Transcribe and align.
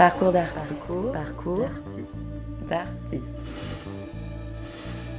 Parcours 0.00 0.32
d'artiste. 0.32 0.86
Parcours, 1.12 1.68
d'artiste. 2.70 3.86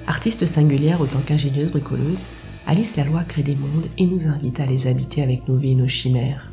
Artiste 0.07 0.47
singulière 0.47 0.99
autant 1.01 1.19
qu'ingénieuse 1.19 1.69
bricoleuse, 1.69 2.25
Alice 2.65 2.95
Laloy 2.95 3.23
crée 3.27 3.43
des 3.43 3.55
mondes 3.55 3.85
et 3.99 4.07
nous 4.07 4.25
invite 4.25 4.59
à 4.59 4.65
les 4.65 4.87
habiter 4.87 5.21
avec 5.21 5.47
nos 5.47 5.55
vies 5.55 5.73
et 5.73 5.75
nos 5.75 5.87
chimères. 5.87 6.51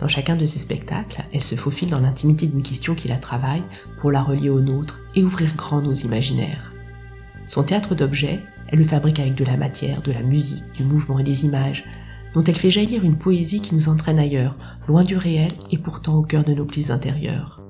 Dans 0.00 0.06
chacun 0.06 0.36
de 0.36 0.44
ses 0.44 0.58
spectacles, 0.58 1.24
elle 1.32 1.42
se 1.42 1.54
faufile 1.54 1.88
dans 1.88 2.00
l'intimité 2.00 2.46
d'une 2.46 2.62
question 2.62 2.94
qui 2.94 3.08
la 3.08 3.16
travaille 3.16 3.62
pour 4.02 4.12
la 4.12 4.20
relier 4.20 4.50
aux 4.50 4.60
nôtres 4.60 5.00
et 5.14 5.24
ouvrir 5.24 5.56
grand 5.56 5.80
nos 5.80 5.94
imaginaires. 5.94 6.74
Son 7.46 7.62
théâtre 7.62 7.94
d'objets, 7.94 8.40
elle 8.68 8.80
le 8.80 8.84
fabrique 8.84 9.18
avec 9.18 9.34
de 9.34 9.46
la 9.46 9.56
matière, 9.56 10.02
de 10.02 10.12
la 10.12 10.22
musique, 10.22 10.74
du 10.74 10.84
mouvement 10.84 11.20
et 11.20 11.24
des 11.24 11.46
images, 11.46 11.84
dont 12.34 12.44
elle 12.44 12.56
fait 12.56 12.70
jaillir 12.70 13.04
une 13.04 13.18
poésie 13.18 13.60
qui 13.60 13.74
nous 13.74 13.88
entraîne 13.88 14.18
ailleurs, 14.18 14.56
loin 14.88 15.04
du 15.04 15.16
réel 15.16 15.52
et 15.70 15.78
pourtant 15.78 16.16
au 16.16 16.22
cœur 16.22 16.44
de 16.44 16.54
nos 16.54 16.64
plis 16.64 16.90
intérieurs. 16.90 17.62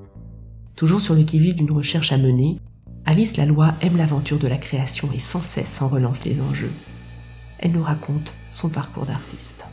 Toujours 0.77 1.01
sur 1.01 1.15
le 1.15 1.25
qui-vive 1.25 1.55
d'une 1.55 1.71
recherche 1.71 2.13
à 2.13 2.19
mener, 2.19 2.59
Alice 3.05 3.37
Laloy 3.37 3.73
aime 3.81 3.97
l'aventure 3.97 4.39
de 4.39 4.47
la 4.47 4.57
création 4.57 5.09
et 5.13 5.19
sans 5.19 5.43
cesse 5.43 5.83
en 5.83 5.89
relance 5.89 6.25
les 6.25 6.41
enjeux. 6.41 6.73
Elle 7.59 7.73
nous 7.73 7.83
raconte 7.83 8.35
son 8.49 8.69
parcours 8.69 9.07
d'artiste. 9.07 9.65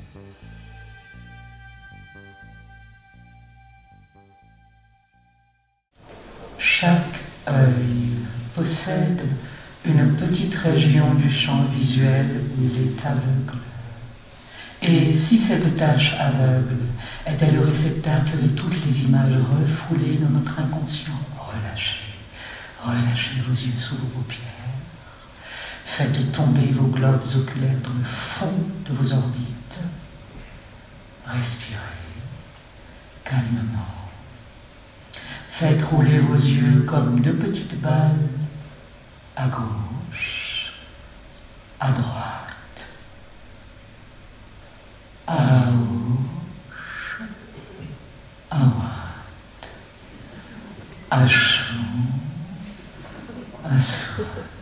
Chaque 6.58 7.20
œil 7.48 8.10
possède 8.54 9.22
une 9.86 10.16
petite 10.16 10.56
région 10.56 11.14
du 11.16 11.30
champ 11.30 11.66
visuel 11.76 12.26
où 12.58 12.64
il 12.64 12.88
est 12.88 13.06
aveugle. 13.06 13.58
Et 14.82 15.16
si 15.16 15.38
cette 15.38 15.76
tâche 15.76 16.16
aveugle 16.20 16.78
était 17.28 17.52
le 17.52 17.62
réceptacle 17.62 18.42
de 18.42 18.48
toutes 18.50 18.86
les 18.86 19.04
images 19.04 19.34
refoulées 19.34 20.18
dans 20.18 20.30
notre 20.30 20.58
inconscient, 20.60 21.20
relâchez, 21.38 22.16
relâchez 22.82 23.42
vos 23.46 23.54
yeux 23.54 23.78
sous 23.78 23.96
vos 23.98 24.08
paupières, 24.08 24.40
faites 25.84 26.32
tomber 26.32 26.68
vos 26.72 26.88
globes 26.88 27.22
oculaires 27.36 27.82
dans 27.84 27.94
le 27.98 28.04
fond 28.06 28.54
de 28.88 28.94
vos 28.94 29.12
orbites, 29.14 29.80
respirez 31.26 31.78
calmement. 33.26 34.00
Faites 35.50 35.84
rouler 35.84 36.20
vos 36.20 36.36
yeux 36.36 36.86
comme 36.88 37.20
deux 37.20 37.34
petites 37.34 37.82
balles 37.82 38.30
à 39.36 39.48
gauche, 39.48 40.72
à 41.82 41.92
droite, 41.92 41.92
à 41.92 41.92
gauche, 41.92 42.08
à 42.08 42.08
droite, 42.18 42.86
à 42.86 42.88
chaud, 43.72 45.19
à 45.19 45.19
chaud, 45.19 45.19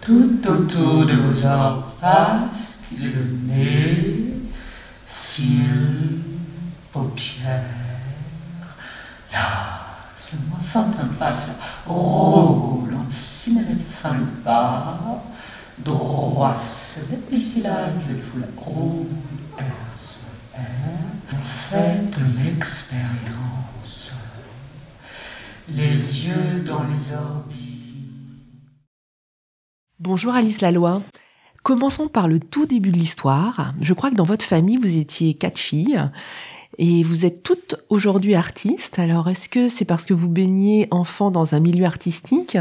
tout 0.02 0.48
autour 0.48 1.06
de 1.06 1.14
vos 1.14 1.46
orifices, 1.46 2.78
puis 2.88 2.98
le 2.98 3.24
nez, 3.46 4.34
cils, 5.06 6.22
paupières, 6.92 7.64
là 9.32 9.78
le 10.34 10.40
moi 10.50 10.60
fantin 10.62 11.08
passe, 11.20 11.50
roule 11.86 12.94
en 12.94 13.06
cinélet 13.12 13.78
fin 13.90 14.14
le 14.14 14.26
bas, 14.44 15.00
droit 15.78 16.58
se 16.62 17.00
déplicie 17.10 17.62
là, 17.62 17.90
vais 18.14 18.22
vous 18.22 18.40
la 18.40 18.48
roule, 18.58 19.08
R, 19.08 19.27
R, 21.68 21.70
faites 21.70 22.16
l'expérience, 22.46 24.12
les 25.70 25.84
yeux 25.84 26.64
dans 26.66 26.84
les 26.84 27.14
orbites. 27.14 27.58
Bonjour 30.00 30.34
Alice 30.34 30.62
Laloy. 30.62 31.02
Commençons 31.64 32.08
par 32.08 32.30
le 32.30 32.40
tout 32.40 32.66
début 32.66 32.92
de 32.92 32.98
l'histoire. 32.98 33.74
Je 33.82 33.94
crois 33.94 34.12
que 34.12 34.16
dans 34.16 34.24
votre 34.24 34.46
famille, 34.46 34.78
vous 34.78 34.98
étiez 34.98 35.34
quatre 35.34 35.58
filles 35.58 36.00
et 36.78 37.04
vous 37.04 37.26
êtes 37.26 37.44
toutes 37.44 37.76
aujourd'hui 37.90 38.36
artistes. 38.36 39.00
Alors, 39.00 39.28
est-ce 39.28 39.50
que 39.50 39.68
c'est 39.68 39.84
parce 39.84 40.06
que 40.06 40.14
vous 40.14 40.30
baignez 40.30 40.88
enfant 40.92 41.32
dans 41.32 41.54
un 41.54 41.60
milieu 41.60 41.86
artistique? 41.86 42.58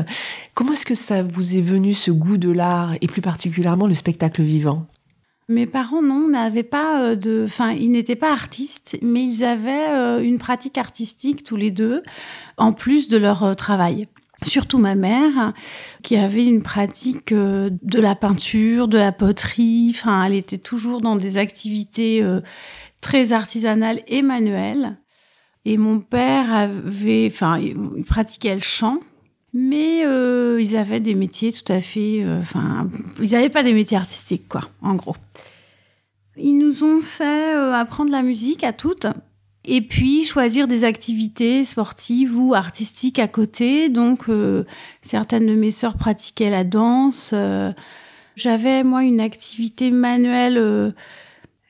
Comment 0.54 0.72
est-ce 0.72 0.86
que 0.86 0.96
ça 0.96 1.22
vous 1.22 1.56
est 1.56 1.62
venu 1.62 1.94
ce 1.94 2.10
goût 2.10 2.38
de 2.38 2.50
l'art 2.50 2.94
et 3.00 3.06
plus 3.06 3.22
particulièrement 3.22 3.86
le 3.86 3.94
spectacle 3.94 4.42
vivant? 4.42 4.86
Mes 5.48 5.66
parents, 5.66 6.02
non, 6.02 6.28
n'avaient 6.28 6.62
pas 6.64 7.02
euh, 7.02 7.14
de, 7.14 7.44
enfin, 7.46 7.70
ils 7.70 7.90
n'étaient 7.90 8.16
pas 8.16 8.32
artistes, 8.32 8.98
mais 9.00 9.22
ils 9.22 9.44
avaient 9.44 9.88
euh, 9.90 10.20
une 10.20 10.38
pratique 10.38 10.76
artistique 10.76 11.44
tous 11.44 11.56
les 11.56 11.70
deux, 11.70 12.02
en 12.56 12.72
plus 12.72 13.08
de 13.08 13.16
leur 13.16 13.44
euh, 13.44 13.54
travail. 13.54 14.08
Surtout 14.44 14.78
ma 14.78 14.94
mère, 14.96 15.54
qui 16.02 16.16
avait 16.16 16.44
une 16.44 16.62
pratique 16.62 17.32
de 17.32 17.98
la 17.98 18.14
peinture, 18.14 18.86
de 18.86 18.98
la 18.98 19.10
poterie. 19.10 19.94
Enfin, 19.94 20.24
elle 20.24 20.34
était 20.34 20.58
toujours 20.58 21.00
dans 21.00 21.16
des 21.16 21.38
activités 21.38 22.22
très 23.00 23.32
artisanale 23.32 24.02
et 24.08 24.20
manuelle. 24.20 24.98
Et 25.64 25.78
mon 25.78 26.00
père 26.00 26.52
avait, 26.52 27.30
enfin, 27.32 27.58
il 27.58 28.04
pratiquait 28.04 28.52
le 28.52 28.60
chant, 28.60 28.98
mais 29.58 30.04
euh, 30.04 30.60
ils 30.60 30.76
avaient 30.76 31.00
des 31.00 31.14
métiers 31.14 31.50
tout 31.50 31.72
à 31.72 31.80
fait, 31.80 32.18
euh, 32.20 32.40
enfin, 32.40 32.90
ils 33.22 33.30
n'avaient 33.30 33.48
pas 33.48 33.62
des 33.62 33.72
métiers 33.72 33.96
artistiques, 33.96 34.48
quoi, 34.48 34.60
en 34.82 34.94
gros. 34.94 35.16
Ils 36.36 36.58
nous 36.58 36.84
ont 36.84 37.00
fait 37.00 37.56
euh, 37.56 37.72
apprendre 37.72 38.10
la 38.10 38.20
musique 38.20 38.64
à 38.64 38.74
toutes, 38.74 39.06
et 39.64 39.80
puis 39.80 40.24
choisir 40.24 40.68
des 40.68 40.84
activités 40.84 41.64
sportives 41.64 42.38
ou 42.38 42.52
artistiques 42.52 43.18
à 43.18 43.28
côté. 43.28 43.88
Donc, 43.88 44.26
certaines 45.00 45.46
de 45.46 45.54
mes 45.54 45.70
sœurs 45.70 45.96
pratiquaient 45.96 46.50
la 46.50 46.62
danse. 46.62 47.34
J'avais 48.36 48.84
moi 48.84 49.02
une 49.02 49.20
activité 49.20 49.90
manuelle 49.90 50.94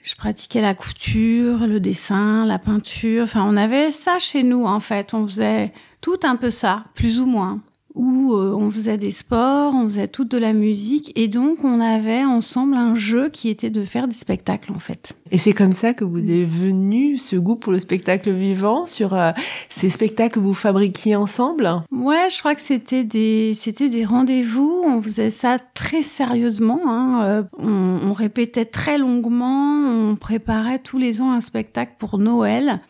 je 0.02 0.14
pratiquais 0.14 0.60
la 0.60 0.74
couture, 0.74 1.66
le 1.66 1.80
dessin, 1.80 2.44
la 2.44 2.58
peinture. 2.58 3.24
Enfin, 3.24 3.44
on 3.44 3.56
avait 3.56 3.90
ça 3.92 4.18
chez 4.18 4.42
nous, 4.42 4.64
en 4.66 4.78
fait. 4.78 5.14
On 5.14 5.26
faisait 5.26 5.72
tout 6.00 6.20
un 6.22 6.36
peu 6.36 6.50
ça, 6.50 6.84
plus 6.94 7.18
ou 7.18 7.26
moins 7.26 7.60
où 7.96 8.34
euh, 8.34 8.54
on 8.54 8.70
faisait 8.70 8.96
des 8.96 9.10
sports, 9.10 9.74
on 9.74 9.84
faisait 9.84 10.06
toute 10.06 10.30
de 10.30 10.38
la 10.38 10.52
musique, 10.52 11.10
et 11.16 11.28
donc 11.28 11.64
on 11.64 11.80
avait 11.80 12.24
ensemble 12.24 12.74
un 12.74 12.94
jeu 12.94 13.30
qui 13.30 13.48
était 13.48 13.70
de 13.70 13.82
faire 13.82 14.06
des 14.06 14.14
spectacles 14.14 14.72
en 14.72 14.78
fait. 14.78 15.16
Et 15.32 15.38
c'est 15.38 15.52
comme 15.52 15.72
ça 15.72 15.94
que 15.94 16.04
vous 16.04 16.30
est 16.30 16.44
venu 16.44 17.18
ce 17.18 17.36
goût 17.36 17.56
pour 17.56 17.72
le 17.72 17.80
spectacle 17.80 18.30
vivant 18.30 18.86
sur 18.86 19.14
euh, 19.14 19.32
ces 19.68 19.90
spectacles 19.90 20.36
que 20.36 20.40
vous 20.40 20.54
fabriquiez 20.54 21.16
ensemble? 21.16 21.68
Ouais, 21.90 22.28
je 22.30 22.38
crois 22.38 22.54
que 22.54 22.60
c'était 22.60 23.04
des 23.04 23.54
c'était 23.54 23.88
des 23.88 24.04
rendez-vous. 24.04 24.82
On 24.84 25.00
faisait 25.00 25.30
ça 25.30 25.58
très 25.74 26.02
sérieusement. 26.02 26.80
Hein. 26.86 27.22
Euh, 27.24 27.42
on, 27.58 27.98
on 28.08 28.12
répétait 28.12 28.66
très 28.66 28.98
longuement. 28.98 29.86
On 30.10 30.16
préparait 30.16 30.78
tous 30.78 30.98
les 30.98 31.22
ans 31.22 31.32
un 31.32 31.40
spectacle 31.40 31.94
pour 31.98 32.18
Noël. 32.18 32.80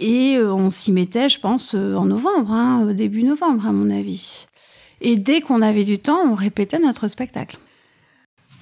Et 0.00 0.36
euh, 0.36 0.52
on 0.52 0.70
s'y 0.70 0.92
mettait, 0.92 1.28
je 1.28 1.38
pense, 1.38 1.74
euh, 1.74 1.94
en 1.94 2.06
novembre, 2.06 2.52
hein, 2.52 2.86
début 2.94 3.22
novembre, 3.22 3.66
à 3.66 3.72
mon 3.72 3.90
avis. 3.90 4.46
Et 5.02 5.16
dès 5.16 5.42
qu'on 5.42 5.62
avait 5.62 5.84
du 5.84 5.98
temps, 5.98 6.18
on 6.26 6.34
répétait 6.34 6.78
notre 6.78 7.06
spectacle. 7.08 7.58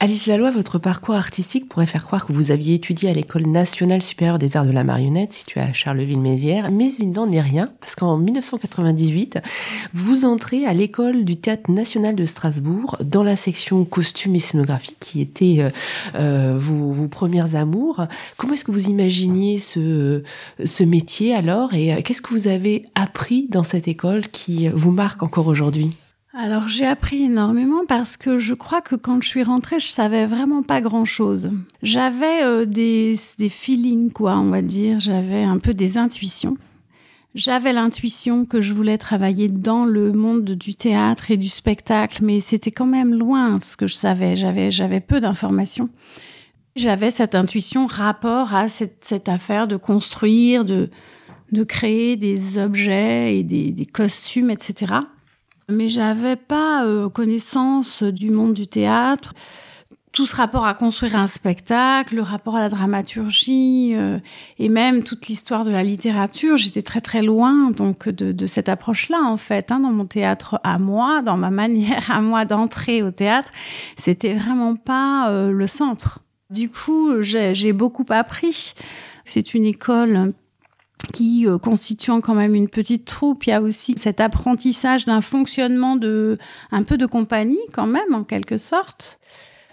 Alice 0.01 0.27
Laloy, 0.27 0.53
votre 0.53 0.79
parcours 0.79 1.17
artistique 1.17 1.69
pourrait 1.69 1.87
faire 1.87 2.07
croire 2.07 2.25
que 2.25 2.33
vous 2.33 2.53
aviez 2.53 2.75
étudié 2.75 3.11
à 3.11 3.13
l'École 3.13 3.47
nationale 3.47 4.01
supérieure 4.01 4.39
des 4.39 4.57
arts 4.57 4.65
de 4.65 4.71
la 4.71 4.85
marionnette, 4.85 5.33
située 5.33 5.61
à 5.61 5.73
Charleville-Mézières, 5.73 6.71
mais 6.71 6.93
il 7.01 7.11
n'en 7.11 7.33
est 7.33 7.41
rien, 7.41 7.67
parce 7.81 7.97
qu'en 7.97 8.17
1998, 8.17 9.41
vous 9.95 10.25
entrez 10.25 10.67
à 10.67 10.73
l'École 10.73 11.25
du 11.25 11.37
Théâtre 11.37 11.69
national 11.73 12.15
de 12.15 12.27
Strasbourg, 12.27 12.97
dans 13.03 13.25
la 13.25 13.35
section 13.35 13.85
costume 13.85 14.37
et 14.37 14.41
scénographie, 14.41 14.95
qui 15.01 15.21
était 15.21 15.57
euh, 15.59 15.71
euh, 16.15 16.59
vos, 16.61 16.93
vos, 16.93 17.09
premières 17.09 17.57
amours. 17.57 18.07
Comment 18.37 18.55
est-ce 18.55 18.65
que 18.65 18.71
vous 18.71 18.89
imaginiez 18.89 19.59
ce, 19.59 20.23
métier 20.85 21.35
alors, 21.35 21.75
et 21.75 21.93
euh, 21.93 22.03
qu'est-ce 22.05 22.23
que 22.23 22.33
vous 22.33 22.47
avez 22.47 22.85
appris 22.95 23.49
dans 23.51 23.65
cette 23.65 23.89
école 23.89 24.29
qui 24.29 24.69
vous 24.69 24.93
marque 24.93 25.25
encore 25.25 25.49
aujourd'hui? 25.49 25.97
Alors 26.39 26.69
j'ai 26.69 26.87
appris 26.87 27.25
énormément 27.25 27.85
parce 27.89 28.17
que 28.17 28.39
je 28.39 28.55
crois 28.55 28.81
que 28.81 28.95
quand 28.95 29.21
je 29.21 29.27
suis 29.27 29.43
rentrée, 29.43 29.81
je 29.81 29.89
savais 29.89 30.25
vraiment 30.25 30.63
pas 30.63 30.81
grand-chose. 30.81 31.51
J'avais 31.83 32.45
euh, 32.45 32.65
des, 32.65 33.17
des 33.39 33.49
feelings, 33.49 34.13
quoi, 34.13 34.39
on 34.39 34.49
va 34.49 34.63
dire. 34.63 35.01
J'avais 35.01 35.43
un 35.43 35.59
peu 35.59 35.75
des 35.75 35.99
intuitions. 35.99 36.57
J'avais 37.35 37.73
l'intuition 37.73 38.45
que 38.45 38.61
je 38.61 38.73
voulais 38.73 38.99
travailler 38.99 39.49
dans 39.49 39.85
le 39.85 40.13
monde 40.13 40.53
du 40.53 40.77
théâtre 40.77 41.33
et 41.33 41.37
du 41.37 41.49
spectacle, 41.49 42.25
mais 42.25 42.39
c'était 42.39 42.71
quand 42.71 42.87
même 42.87 43.15
loin 43.15 43.59
ce 43.61 43.77
que 43.77 43.89
je 43.89 43.95
savais. 43.95 44.37
J'avais, 44.37 44.71
j'avais 44.71 45.01
peu 45.01 45.19
d'informations. 45.21 45.91
J'avais 46.77 47.11
cette 47.11 47.35
intuition 47.35 47.87
rapport 47.87 48.55
à 48.55 48.69
cette, 48.69 49.05
cette 49.05 49.29
affaire 49.29 49.67
de 49.67 49.77
construire, 49.77 50.65
de, 50.65 50.89
de 51.51 51.65
créer 51.65 52.15
des 52.15 52.59
objets 52.59 53.37
et 53.37 53.43
des, 53.43 53.73
des 53.73 53.87
costumes, 53.87 54.51
etc 54.51 55.01
mais 55.69 55.89
j'avais 55.89 56.37
pas 56.37 56.85
euh, 56.87 57.09
connaissance 57.09 58.03
du 58.03 58.31
monde 58.31 58.55
du 58.55 58.67
théâtre. 58.67 59.35
tout 60.13 60.27
ce 60.27 60.35
rapport 60.35 60.67
à 60.67 60.75
construire 60.75 61.17
un 61.17 61.27
spectacle, 61.27 62.17
le 62.17 62.23
rapport 62.23 62.57
à 62.57 62.61
la 62.61 62.69
dramaturgie 62.71 63.93
euh, 63.95 64.19
et 64.59 64.69
même 64.69 65.05
toute 65.05 65.29
l'histoire 65.29 65.65
de 65.65 65.71
la 65.71 65.85
littérature, 65.85 66.57
j'étais 66.57 66.83
très 66.83 67.01
très 67.01 67.23
loin 67.23 67.71
donc 67.71 68.09
de, 68.09 68.47
cette 68.47 68.69
approche-là 68.69 69.23
en 69.23 69.37
fait 69.37 69.71
hein, 69.71 69.81
dans 69.81 69.93
mon 69.93 70.07
théâtre 70.07 70.59
à 70.65 70.79
moi, 70.79 71.23
dans 71.23 71.37
ma 71.37 71.51
manière 71.63 72.11
à 72.11 72.21
moi 72.23 72.45
d'entrer 72.47 73.03
au 73.03 73.11
théâtre, 73.11 73.53
c'était 73.97 74.35
vraiment 74.35 74.75
pas 74.75 75.31
euh, 75.31 75.53
le 75.53 75.67
centre. 75.67 76.21
Du 76.51 76.71
coup, 76.71 77.23
j'ai 77.23 77.75
beaucoup 77.75 78.07
appris. 78.09 78.73
C'est 79.27 79.53
une 79.53 79.67
école 79.67 80.33
qui 81.13 81.47
euh, 81.47 81.59
constituant 81.59 82.21
quand 82.21 82.35
même 82.35 82.55
une 82.55 82.69
petite 82.69 83.05
troupe, 83.05 83.47
il 83.47 83.51
y 83.51 83.53
a 83.53 83.63
aussi 83.63 83.95
cet 83.97 84.21
apprentissage 84.21 85.07
d'un 85.07 85.21
fonctionnement 85.21 85.97
de 85.97 86.39
un 86.73 86.83
peu 86.83 86.97
de 86.97 87.07
compagnie 87.07 87.59
quand 87.73 87.87
même 87.87 88.15
en 88.15 88.25
quelque 88.25 88.59
sorte 88.59 89.21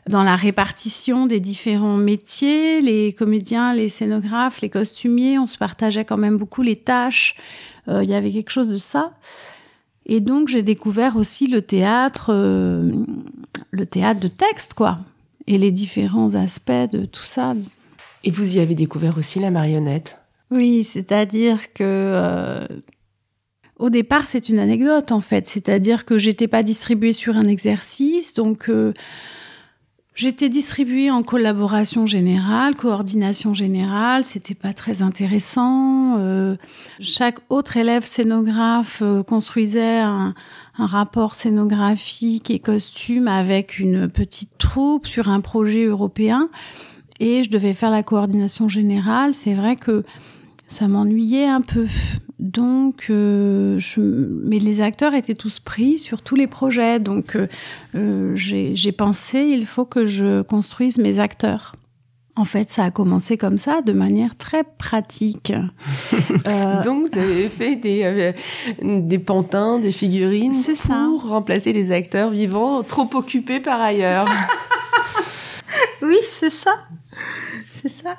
dans 0.10 0.24
la 0.24 0.36
répartition 0.36 1.26
des 1.26 1.40
différents 1.40 1.98
métiers, 1.98 2.82
les 2.82 3.14
comédiens, 3.14 3.74
les 3.74 3.90
scénographes, 3.90 4.62
les 4.62 4.70
costumiers, 4.70 5.40
on 5.40 5.48
se 5.48 5.58
partageait 5.58 6.06
quand 6.06 6.18
même 6.18 6.38
beaucoup 6.38 6.62
les 6.62 6.76
tâches. 6.76 7.36
Euh, 7.88 8.04
il 8.04 8.10
y 8.10 8.14
avait 8.14 8.32
quelque 8.32 8.52
chose 8.52 8.68
de 8.68 8.78
ça. 8.78 9.14
Et 10.06 10.20
donc 10.20 10.48
j'ai 10.48 10.62
découvert 10.62 11.16
aussi 11.16 11.48
le 11.48 11.64
théâtre, 11.64 12.32
euh, 12.32 12.92
le 13.72 13.86
théâtre 13.88 14.20
de 14.20 14.28
texte, 14.28 14.76
quoi, 14.76 15.00
et 15.48 15.58
les 15.58 15.72
différents 15.72 16.36
aspects 16.36 16.72
de 16.92 17.06
tout 17.06 17.26
ça. 17.26 17.54
Et 18.24 18.30
vous 18.30 18.58
y 18.58 18.60
avez 18.60 18.76
découvert 18.76 19.18
aussi 19.18 19.40
la 19.40 19.50
marionnette? 19.50 20.20
Oui, 20.52 20.84
c'est-à-dire 20.84 21.74
que 21.74 21.84
euh, 21.84 22.68
au 23.78 23.90
départ, 23.90 24.28
c'est 24.28 24.50
une 24.50 24.60
anecdote 24.60 25.12
en 25.12 25.22
fait. 25.22 25.48
C'est-à-dire 25.48 26.06
que 26.06 26.18
j'étais 26.18 26.48
pas 26.48 26.64
distribuée 26.64 27.14
sur 27.14 27.36
un 27.36 27.46
exercice, 27.46 28.36
donc 28.36 28.70
euh, 28.70 28.94
j'étais 30.14 30.48
distribuée 30.48 31.10
en 31.10 31.24
collaboration 31.24 32.06
générale, 32.06 32.76
coordination 32.76 33.56
générale. 33.56 34.24
C'était 34.24 34.54
pas 34.54 34.74
très 34.74 35.02
intéressant. 35.02 36.18
Euh, 36.20 36.56
chaque 37.00 37.40
autre 37.50 37.76
élève 37.78 38.06
scénographe 38.06 39.02
construisait 39.28 40.00
un, 40.00 40.36
un 40.78 40.86
rapport 40.86 41.34
scénographique 41.34 42.52
et 42.52 42.60
costume 42.60 43.28
avec 43.28 43.80
une 43.80 44.10
petite 44.10 44.60
troupe 44.60 45.08
sur 45.08 45.28
un 45.28 45.42
projet 45.42 45.86
européen. 45.86 46.50
Et 47.20 47.44
je 47.44 47.50
devais 47.50 47.74
faire 47.74 47.92
la 47.92 48.04
coordination 48.04 48.70
générale. 48.70 49.34
C'est 49.34 49.54
vrai 49.54 49.76
que 49.76 50.04
ça 50.68 50.88
m'ennuyait 50.88 51.48
un 51.48 51.62
peu. 51.62 51.88
Donc, 52.40 53.08
euh, 53.10 53.80
je, 53.80 54.02
mais 54.02 54.60
les 54.60 54.82
acteurs 54.82 55.14
étaient 55.14 55.36
tous 55.36 55.60
pris 55.60 55.98
sur 55.98 56.22
tous 56.22 56.36
les 56.36 56.48
projets. 56.48 57.00
Donc, 57.00 57.36
euh, 57.36 57.48
euh, 57.96 58.32
j'ai 58.36 58.92
pensé, 58.92 59.40
il 59.40 59.66
faut 59.66 59.86
que 59.86 60.06
je 60.06 60.42
construise 60.42 60.98
mes 60.98 61.20
acteurs. 61.20 61.74
En 62.38 62.44
fait, 62.44 62.70
ça 62.70 62.84
a 62.84 62.92
commencé 62.92 63.38
comme 63.38 63.58
ça, 63.58 63.82
de 63.82 63.94
manière 63.94 64.36
très 64.36 64.66
pratique. 64.66 65.54
Donc, 66.84 67.08
vous 67.08 67.18
avez 67.18 67.48
fait 67.48 67.78
des, 67.78 68.34
des 68.82 69.20
pantins, 69.20 69.80
des 69.80 69.94
figurines 69.94 70.52
pour 70.52 70.76
ça. 70.76 71.08
remplacer 71.18 71.72
les 71.72 71.92
acteurs 71.92 72.32
vivants 72.32 72.84
trop 72.84 73.10
occupés 73.14 73.62
par 73.62 73.80
ailleurs. 73.80 74.28
oui, 76.02 76.18
c'est 76.26 76.50
ça. 76.50 76.76
C'est 77.74 77.88
ça. 77.88 78.18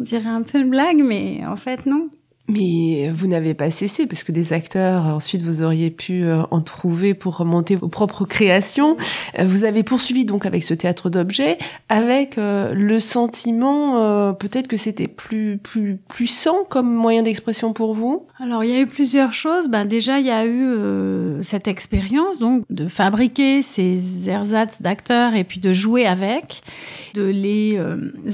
On 0.00 0.04
dirait 0.04 0.28
un 0.28 0.42
peu 0.42 0.58
une 0.58 0.70
blague, 0.70 1.02
mais 1.02 1.44
en 1.46 1.56
fait, 1.56 1.86
non. 1.86 2.10
Mais 2.50 3.10
vous 3.14 3.26
n'avez 3.26 3.52
pas 3.52 3.70
cessé, 3.70 4.06
parce 4.06 4.24
que 4.24 4.32
des 4.32 4.54
acteurs, 4.54 5.04
ensuite, 5.04 5.42
vous 5.42 5.62
auriez 5.62 5.90
pu 5.90 6.24
euh, 6.24 6.42
en 6.50 6.62
trouver 6.62 7.12
pour 7.12 7.36
remonter 7.36 7.76
vos 7.76 7.88
propres 7.88 8.24
créations. 8.24 8.96
Euh, 9.38 9.44
vous 9.44 9.64
avez 9.64 9.82
poursuivi 9.82 10.24
donc 10.24 10.46
avec 10.46 10.62
ce 10.62 10.72
théâtre 10.72 11.10
d'objets, 11.10 11.58
avec 11.90 12.38
euh, 12.38 12.72
le 12.72 13.00
sentiment 13.00 13.68
peut-être 14.38 14.66
que 14.66 14.76
c'était 14.76 15.08
plus 15.08 15.58
plus 15.58 15.98
puissant 16.08 16.64
comme 16.68 16.92
moyen 16.92 17.22
d'expression 17.22 17.72
pour 17.72 17.94
vous? 17.94 18.26
Alors 18.40 18.64
il 18.64 18.70
y 18.70 18.74
a 18.74 18.80
eu 18.80 18.86
plusieurs 18.86 19.32
choses. 19.32 19.68
Ben 19.68 19.84
déjà 19.84 20.18
il 20.18 20.26
y 20.26 20.30
a 20.30 20.46
eu 20.46 21.42
cette 21.42 21.68
expérience 21.68 22.38
donc 22.38 22.64
de 22.70 22.88
fabriquer 22.88 23.62
ces 23.62 24.28
ersatz 24.28 24.80
d'acteurs 24.80 25.34
et 25.34 25.44
puis 25.44 25.60
de 25.60 25.72
jouer 25.72 26.06
avec, 26.06 26.62
de 27.14 27.24
les 27.24 27.78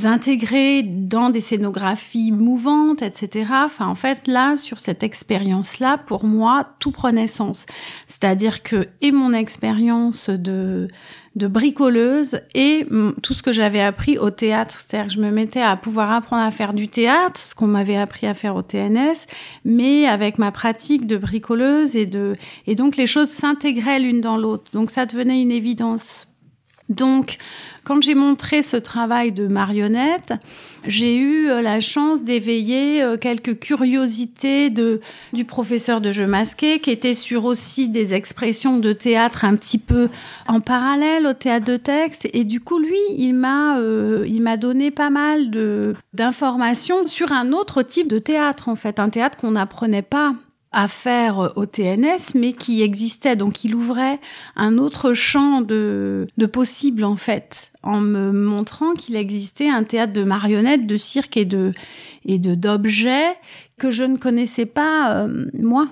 intégrer 0.04 0.82
dans 0.82 1.30
des 1.30 1.40
scénographies 1.40 2.32
mouvantes, 2.32 3.02
etc. 3.02 3.50
Enfin 3.64 3.86
en 3.86 3.94
fait, 3.94 4.03
là, 4.26 4.56
sur 4.56 4.80
cette 4.80 5.02
expérience-là, 5.02 5.98
pour 5.98 6.24
moi, 6.24 6.66
tout 6.78 6.90
prenait 6.90 7.26
sens. 7.26 7.66
C'est-à-dire 8.06 8.62
que, 8.62 8.88
et 9.00 9.12
mon 9.12 9.32
expérience 9.32 10.30
de, 10.30 10.88
de 11.36 11.46
bricoleuse 11.46 12.40
et 12.54 12.86
tout 13.22 13.34
ce 13.34 13.42
que 13.42 13.52
j'avais 13.52 13.80
appris 13.80 14.18
au 14.18 14.30
théâtre. 14.30 14.78
C'est-à-dire 14.78 15.08
que 15.08 15.14
je 15.14 15.20
me 15.20 15.30
mettais 15.30 15.62
à 15.62 15.76
pouvoir 15.76 16.12
apprendre 16.12 16.42
à 16.42 16.50
faire 16.50 16.74
du 16.74 16.88
théâtre, 16.88 17.40
ce 17.40 17.54
qu'on 17.54 17.66
m'avait 17.66 17.96
appris 17.96 18.26
à 18.26 18.34
faire 18.34 18.54
au 18.54 18.62
TNS, 18.62 19.26
mais 19.64 20.06
avec 20.06 20.38
ma 20.38 20.52
pratique 20.52 21.06
de 21.06 21.16
bricoleuse 21.16 21.96
et 21.96 22.06
de, 22.06 22.36
et 22.66 22.74
donc 22.74 22.96
les 22.96 23.06
choses 23.06 23.30
s'intégraient 23.30 23.98
l'une 23.98 24.20
dans 24.20 24.36
l'autre. 24.36 24.70
Donc 24.72 24.90
ça 24.90 25.06
devenait 25.06 25.40
une 25.40 25.50
évidence. 25.50 26.28
Donc, 26.90 27.38
quand 27.82 28.02
j'ai 28.02 28.14
montré 28.14 28.62
ce 28.62 28.76
travail 28.76 29.32
de 29.32 29.46
marionnette, 29.46 30.34
j'ai 30.86 31.16
eu 31.16 31.48
euh, 31.48 31.62
la 31.62 31.80
chance 31.80 32.24
d'éveiller 32.24 33.02
euh, 33.02 33.16
quelques 33.16 33.58
curiosités 33.58 34.68
de, 34.68 35.00
du 35.32 35.46
professeur 35.46 36.02
de 36.02 36.12
jeu 36.12 36.26
masqué 36.26 36.80
qui 36.80 36.90
était 36.90 37.14
sur 37.14 37.46
aussi 37.46 37.88
des 37.88 38.12
expressions 38.12 38.78
de 38.78 38.92
théâtre 38.92 39.46
un 39.46 39.56
petit 39.56 39.78
peu 39.78 40.10
en 40.46 40.60
parallèle 40.60 41.26
au 41.26 41.32
théâtre 41.32 41.64
de 41.64 41.78
texte. 41.78 42.28
Et 42.34 42.44
du 42.44 42.60
coup, 42.60 42.78
lui, 42.78 43.00
il 43.16 43.32
m'a, 43.32 43.78
euh, 43.78 44.24
il 44.28 44.42
m'a 44.42 44.58
donné 44.58 44.90
pas 44.90 45.10
mal 45.10 45.50
de, 45.50 45.94
d'informations 46.12 47.06
sur 47.06 47.32
un 47.32 47.52
autre 47.52 47.82
type 47.82 48.08
de 48.08 48.18
théâtre, 48.18 48.68
en 48.68 48.76
fait, 48.76 48.98
un 48.98 49.08
théâtre 49.08 49.38
qu'on 49.38 49.52
n'apprenait 49.52 50.02
pas 50.02 50.34
à 50.74 50.88
faire 50.88 51.52
au 51.56 51.66
TNS, 51.66 52.34
mais 52.34 52.52
qui 52.52 52.82
existait. 52.82 53.36
Donc 53.36 53.64
il 53.64 53.74
ouvrait 53.74 54.20
un 54.56 54.76
autre 54.76 55.14
champ 55.14 55.60
de, 55.60 56.26
de 56.36 56.46
possibles, 56.46 57.04
en 57.04 57.16
fait, 57.16 57.72
en 57.82 58.00
me 58.00 58.32
montrant 58.32 58.94
qu'il 58.94 59.16
existait 59.16 59.68
un 59.68 59.84
théâtre 59.84 60.12
de 60.12 60.24
marionnettes, 60.24 60.86
de 60.86 60.96
cirque 60.96 61.36
et 61.36 61.44
de 61.44 61.72
et 62.26 62.38
de 62.38 62.54
d'objets 62.54 63.36
que 63.78 63.90
je 63.90 64.04
ne 64.04 64.16
connaissais 64.16 64.66
pas 64.66 65.24
euh, 65.24 65.46
moi. 65.54 65.88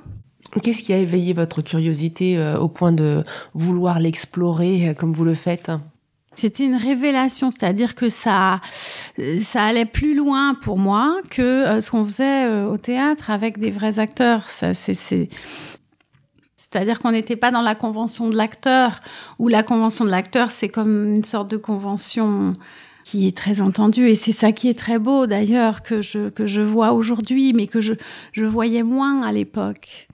Qu'est-ce 0.62 0.82
qui 0.82 0.92
a 0.92 0.98
éveillé 0.98 1.32
votre 1.32 1.62
curiosité 1.62 2.38
euh, 2.38 2.58
au 2.58 2.68
point 2.68 2.92
de 2.92 3.24
vouloir 3.54 4.00
l'explorer 4.00 4.90
euh, 4.90 4.94
comme 4.94 5.12
vous 5.12 5.24
le 5.24 5.34
faites? 5.34 5.70
C'était 6.34 6.64
une 6.64 6.76
révélation, 6.76 7.50
c'est-à-dire 7.50 7.94
que 7.94 8.08
ça, 8.08 8.60
ça 9.40 9.64
allait 9.64 9.84
plus 9.84 10.14
loin 10.14 10.54
pour 10.54 10.78
moi 10.78 11.20
que 11.30 11.42
euh, 11.42 11.80
ce 11.80 11.90
qu'on 11.90 12.04
faisait 12.04 12.46
euh, 12.46 12.68
au 12.68 12.78
théâtre 12.78 13.30
avec 13.30 13.58
des 13.58 13.70
vrais 13.70 13.98
acteurs. 13.98 14.48
Ça, 14.48 14.74
c'est, 14.74 14.94
c'est-à-dire 16.56 16.98
qu'on 16.98 17.12
n'était 17.12 17.36
pas 17.36 17.50
dans 17.50 17.60
la 17.60 17.74
convention 17.74 18.30
de 18.30 18.36
l'acteur, 18.36 19.00
où 19.38 19.48
la 19.48 19.62
convention 19.62 20.04
de 20.04 20.10
l'acteur, 20.10 20.50
c'est 20.50 20.68
comme 20.68 21.14
une 21.14 21.24
sorte 21.24 21.50
de 21.50 21.58
convention 21.58 22.54
qui 23.04 23.26
est 23.26 23.36
très 23.36 23.60
entendue. 23.60 24.08
Et 24.08 24.14
c'est 24.14 24.32
ça 24.32 24.52
qui 24.52 24.68
est 24.68 24.78
très 24.78 24.98
beau, 24.98 25.26
d'ailleurs, 25.26 25.82
que 25.82 26.00
je, 26.00 26.30
que 26.30 26.46
je 26.46 26.62
vois 26.62 26.92
aujourd'hui, 26.92 27.52
mais 27.52 27.66
que 27.66 27.80
je, 27.80 27.92
je 28.32 28.44
voyais 28.44 28.82
moins 28.82 29.22
à 29.22 29.32
l'époque. 29.32 30.08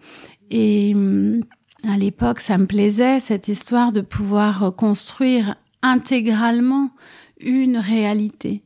Et 0.50 0.92
hum, 0.94 1.42
à 1.88 1.96
l'époque, 1.96 2.40
ça 2.40 2.58
me 2.58 2.66
plaisait, 2.66 3.20
cette 3.20 3.46
histoire 3.46 3.92
de 3.92 4.00
pouvoir 4.00 4.72
construire 4.76 5.54
intégralement 5.82 6.90
une 7.40 7.76
réalité. 7.76 8.62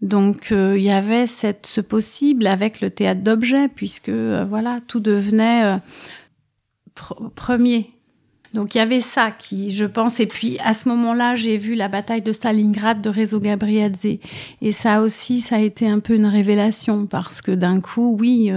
Donc 0.00 0.52
euh, 0.52 0.78
il 0.78 0.84
y 0.84 0.90
avait 0.90 1.26
cette, 1.26 1.66
ce 1.66 1.80
possible 1.80 2.46
avec 2.46 2.80
le 2.80 2.90
théâtre 2.90 3.22
d'objets, 3.22 3.68
puisque 3.68 4.08
euh, 4.08 4.44
voilà, 4.48 4.80
tout 4.86 5.00
devenait 5.00 5.64
euh, 5.64 5.76
premier. 7.34 7.90
Donc 8.54 8.74
il 8.74 8.78
y 8.78 8.80
avait 8.80 9.02
ça 9.02 9.30
qui, 9.30 9.72
je 9.72 9.84
pense, 9.84 10.20
et 10.20 10.26
puis 10.26 10.56
à 10.64 10.72
ce 10.72 10.88
moment-là, 10.88 11.36
j'ai 11.36 11.58
vu 11.58 11.74
la 11.74 11.88
bataille 11.88 12.22
de 12.22 12.32
Stalingrad 12.32 13.02
de 13.02 13.10
Rezo 13.10 13.40
Gabriadze, 13.40 14.18
et 14.62 14.72
ça 14.72 15.02
aussi, 15.02 15.40
ça 15.40 15.56
a 15.56 15.60
été 15.60 15.86
un 15.86 15.98
peu 15.98 16.14
une 16.14 16.26
révélation 16.26 17.06
parce 17.06 17.42
que 17.42 17.50
d'un 17.50 17.80
coup, 17.80 18.16
oui, 18.18 18.50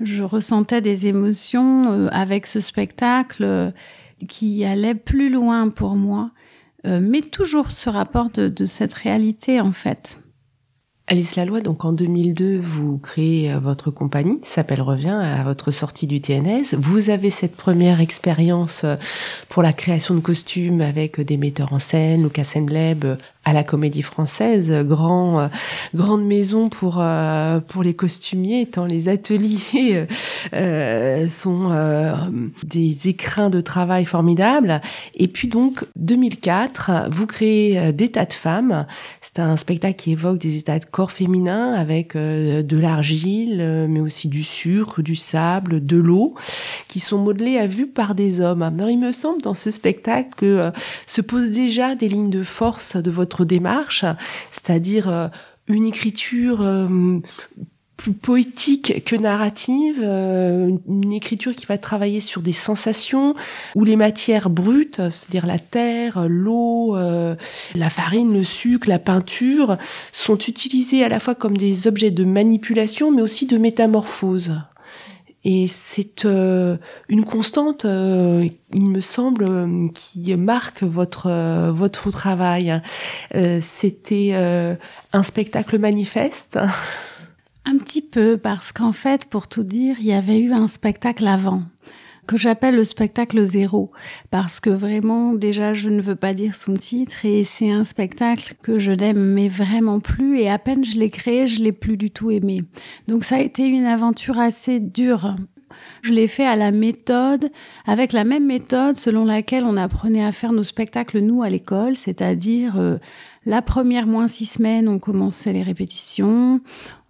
je 0.00 0.22
ressentais 0.22 0.80
des 0.80 1.08
émotions 1.08 2.08
avec 2.10 2.46
ce 2.46 2.60
spectacle 2.60 3.74
qui 4.28 4.64
allait 4.64 4.94
plus 4.94 5.28
loin 5.28 5.68
pour 5.68 5.94
moi 5.94 6.30
mais 6.88 7.22
toujours 7.22 7.70
ce 7.70 7.90
rapport 7.90 8.30
de, 8.30 8.64
cette 8.64 8.94
réalité 8.94 9.60
en 9.60 9.72
fait. 9.72 10.20
Alice 11.10 11.36
Laloy, 11.36 11.62
donc 11.62 11.86
en 11.86 11.92
2002, 11.94 12.60
vous 12.60 12.98
créez 12.98 13.50
euh, 13.50 13.58
votre 13.58 13.90
compagnie, 13.90 14.40
s'appelle 14.42 14.82
Revient, 14.82 15.18
à 15.22 15.42
votre 15.42 15.70
sortie 15.70 16.06
du 16.06 16.20
TNS. 16.20 16.74
Vous 16.76 17.08
avez 17.08 17.30
cette 17.30 17.56
première 17.56 18.02
expérience 18.02 18.84
euh, 18.84 18.96
pour 19.48 19.62
la 19.62 19.72
création 19.72 20.14
de 20.14 20.20
costumes 20.20 20.82
avec 20.82 21.18
des 21.18 21.38
metteurs 21.38 21.72
en 21.72 21.78
scène, 21.78 22.24
Lucas 22.24 22.52
Endleb, 22.56 23.06
à 23.48 23.54
la 23.54 23.64
Comédie 23.64 24.02
Française, 24.02 24.70
grand, 24.84 25.40
euh, 25.40 25.48
grande 25.94 26.22
maison 26.22 26.68
pour 26.68 26.98
euh, 27.00 27.60
pour 27.60 27.82
les 27.82 27.94
costumiers, 27.94 28.66
tant 28.66 28.84
les 28.84 29.08
ateliers 29.08 30.06
euh, 30.52 31.28
sont 31.30 31.70
des 32.66 33.08
écrins 33.08 33.48
de 33.48 33.62
travail 33.62 34.04
formidables. 34.04 34.82
Et 35.14 35.28
puis 35.28 35.48
donc 35.48 35.86
2004, 35.96 37.08
vous 37.10 37.26
créez 37.26 37.92
Des 37.92 38.10
tas 38.10 38.26
de 38.26 38.34
femmes. 38.34 38.86
C'est 39.22 39.38
un 39.38 39.56
spectacle 39.56 39.96
qui 39.96 40.12
évoque 40.12 40.38
des 40.38 40.58
états 40.58 40.78
de 40.78 40.84
corps 40.84 41.12
féminins 41.12 41.72
avec 41.72 42.14
de 42.16 42.76
l'argile, 42.76 43.86
mais 43.88 44.00
aussi 44.00 44.28
du 44.28 44.42
sucre, 44.42 45.00
du 45.00 45.16
sable, 45.16 45.84
de 45.84 45.96
l'eau, 45.96 46.34
qui 46.88 47.00
sont 47.00 47.18
modelés 47.18 47.58
à 47.58 47.66
vue 47.66 47.86
par 47.86 48.14
des 48.14 48.40
hommes. 48.40 48.62
Alors 48.62 48.90
il 48.90 48.98
me 48.98 49.12
semble 49.12 49.40
dans 49.40 49.54
ce 49.54 49.70
spectacle 49.70 50.30
que 50.36 50.70
se 51.06 51.20
posent 51.20 51.52
déjà 51.52 51.94
des 51.94 52.08
lignes 52.08 52.30
de 52.30 52.42
force 52.42 52.96
de 52.96 53.10
votre 53.10 53.37
démarche, 53.44 54.04
c'est-à-dire 54.50 55.08
euh, 55.08 55.28
une 55.66 55.86
écriture 55.86 56.62
euh, 56.62 57.18
plus 57.96 58.12
poétique 58.12 59.04
que 59.04 59.16
narrative, 59.16 60.00
euh, 60.00 60.70
une 60.88 61.12
écriture 61.12 61.54
qui 61.54 61.66
va 61.66 61.78
travailler 61.78 62.20
sur 62.20 62.42
des 62.42 62.52
sensations, 62.52 63.34
où 63.74 63.84
les 63.84 63.96
matières 63.96 64.50
brutes, 64.50 65.00
c'est-à-dire 65.10 65.46
la 65.46 65.58
terre, 65.58 66.28
l'eau, 66.28 66.96
la 66.96 67.90
farine, 67.90 68.32
le 68.32 68.44
sucre, 68.44 68.88
la 68.88 69.00
peinture, 69.00 69.76
sont 70.12 70.38
utilisées 70.38 71.02
à 71.02 71.08
la 71.08 71.18
fois 71.18 71.34
comme 71.34 71.56
des 71.56 71.88
objets 71.88 72.12
de 72.12 72.24
manipulation, 72.24 73.10
mais 73.10 73.22
aussi 73.22 73.46
de 73.46 73.58
métamorphose. 73.58 74.54
Et 75.50 75.66
c'est 75.66 76.26
euh, 76.26 76.76
une 77.08 77.24
constante, 77.24 77.86
euh, 77.86 78.46
il 78.74 78.90
me 78.90 79.00
semble, 79.00 79.48
qui 79.94 80.36
marque 80.36 80.82
votre 80.82 81.28
euh, 81.30 81.72
votre 81.72 82.10
travail. 82.10 82.82
C'était 83.62 84.34
un 85.14 85.22
spectacle 85.22 85.78
manifeste. 85.78 86.58
Un 87.64 87.78
petit 87.78 88.02
peu, 88.02 88.36
parce 88.36 88.72
qu'en 88.72 88.92
fait, 88.92 89.24
pour 89.24 89.48
tout 89.48 89.62
dire, 89.62 89.96
il 90.00 90.06
y 90.06 90.12
avait 90.12 90.38
eu 90.38 90.52
un 90.52 90.68
spectacle 90.68 91.26
avant 91.26 91.62
que 92.28 92.36
j'appelle 92.36 92.76
le 92.76 92.84
spectacle 92.84 93.44
zéro. 93.44 93.90
Parce 94.30 94.60
que 94.60 94.70
vraiment 94.70 95.32
déjà 95.34 95.74
je 95.74 95.88
ne 95.88 96.00
veux 96.00 96.14
pas 96.14 96.34
dire 96.34 96.54
son 96.54 96.74
titre 96.74 97.24
et 97.24 97.42
c'est 97.42 97.70
un 97.70 97.82
spectacle 97.82 98.54
que 98.62 98.78
je 98.78 98.92
n'aime 98.92 99.32
mais 99.32 99.48
vraiment 99.48 99.98
plus. 99.98 100.38
Et 100.38 100.48
à 100.48 100.58
peine 100.58 100.84
je 100.84 100.96
l'ai 100.96 101.10
créé 101.10 101.48
je 101.48 101.60
l'ai 101.60 101.72
plus 101.72 101.96
du 101.96 102.10
tout 102.12 102.30
aimé. 102.30 102.62
Donc 103.08 103.24
ça 103.24 103.36
a 103.36 103.40
été 103.40 103.66
une 103.66 103.86
aventure 103.86 104.38
assez 104.38 104.78
dure. 104.78 105.34
Je 106.02 106.12
l'ai 106.12 106.28
fait 106.28 106.46
à 106.46 106.56
la 106.56 106.70
méthode, 106.70 107.50
avec 107.86 108.12
la 108.12 108.24
même 108.24 108.46
méthode 108.46 108.96
selon 108.96 109.24
laquelle 109.24 109.64
on 109.64 109.76
apprenait 109.76 110.24
à 110.24 110.32
faire 110.32 110.52
nos 110.52 110.62
spectacles, 110.62 111.18
nous, 111.18 111.42
à 111.42 111.50
l'école, 111.50 111.94
c'est-à-dire 111.94 112.78
euh, 112.78 112.96
la 113.44 113.62
première 113.62 114.06
moins 114.06 114.28
six 114.28 114.46
semaines, 114.46 114.88
on 114.88 114.98
commençait 114.98 115.52
les 115.52 115.62
répétitions, 115.62 116.60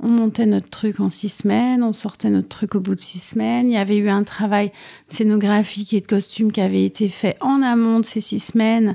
on 0.01 0.09
montait 0.09 0.47
notre 0.47 0.71
truc 0.71 1.01
en 1.01 1.09
six 1.09 1.29
semaines, 1.29 1.83
on 1.83 1.93
sortait 1.93 2.31
notre 2.31 2.49
truc 2.49 2.75
au 2.75 2.81
bout 2.81 2.95
de 2.95 3.01
six 3.01 3.19
semaines. 3.19 3.67
Il 3.67 3.73
y 3.73 3.79
avait 3.79 3.97
eu 3.97 4.09
un 4.09 4.23
travail 4.23 4.71
scénographique 5.09 5.93
et 5.93 6.01
de 6.01 6.07
costume 6.07 6.53
qui 6.53 6.61
avait 6.61 6.85
été 6.85 7.09
fait 7.09 7.37
en 7.41 7.63
amont 7.63 8.01
de 8.01 8.05
ces 8.05 8.21
six 8.21 8.39
semaines 8.39 8.95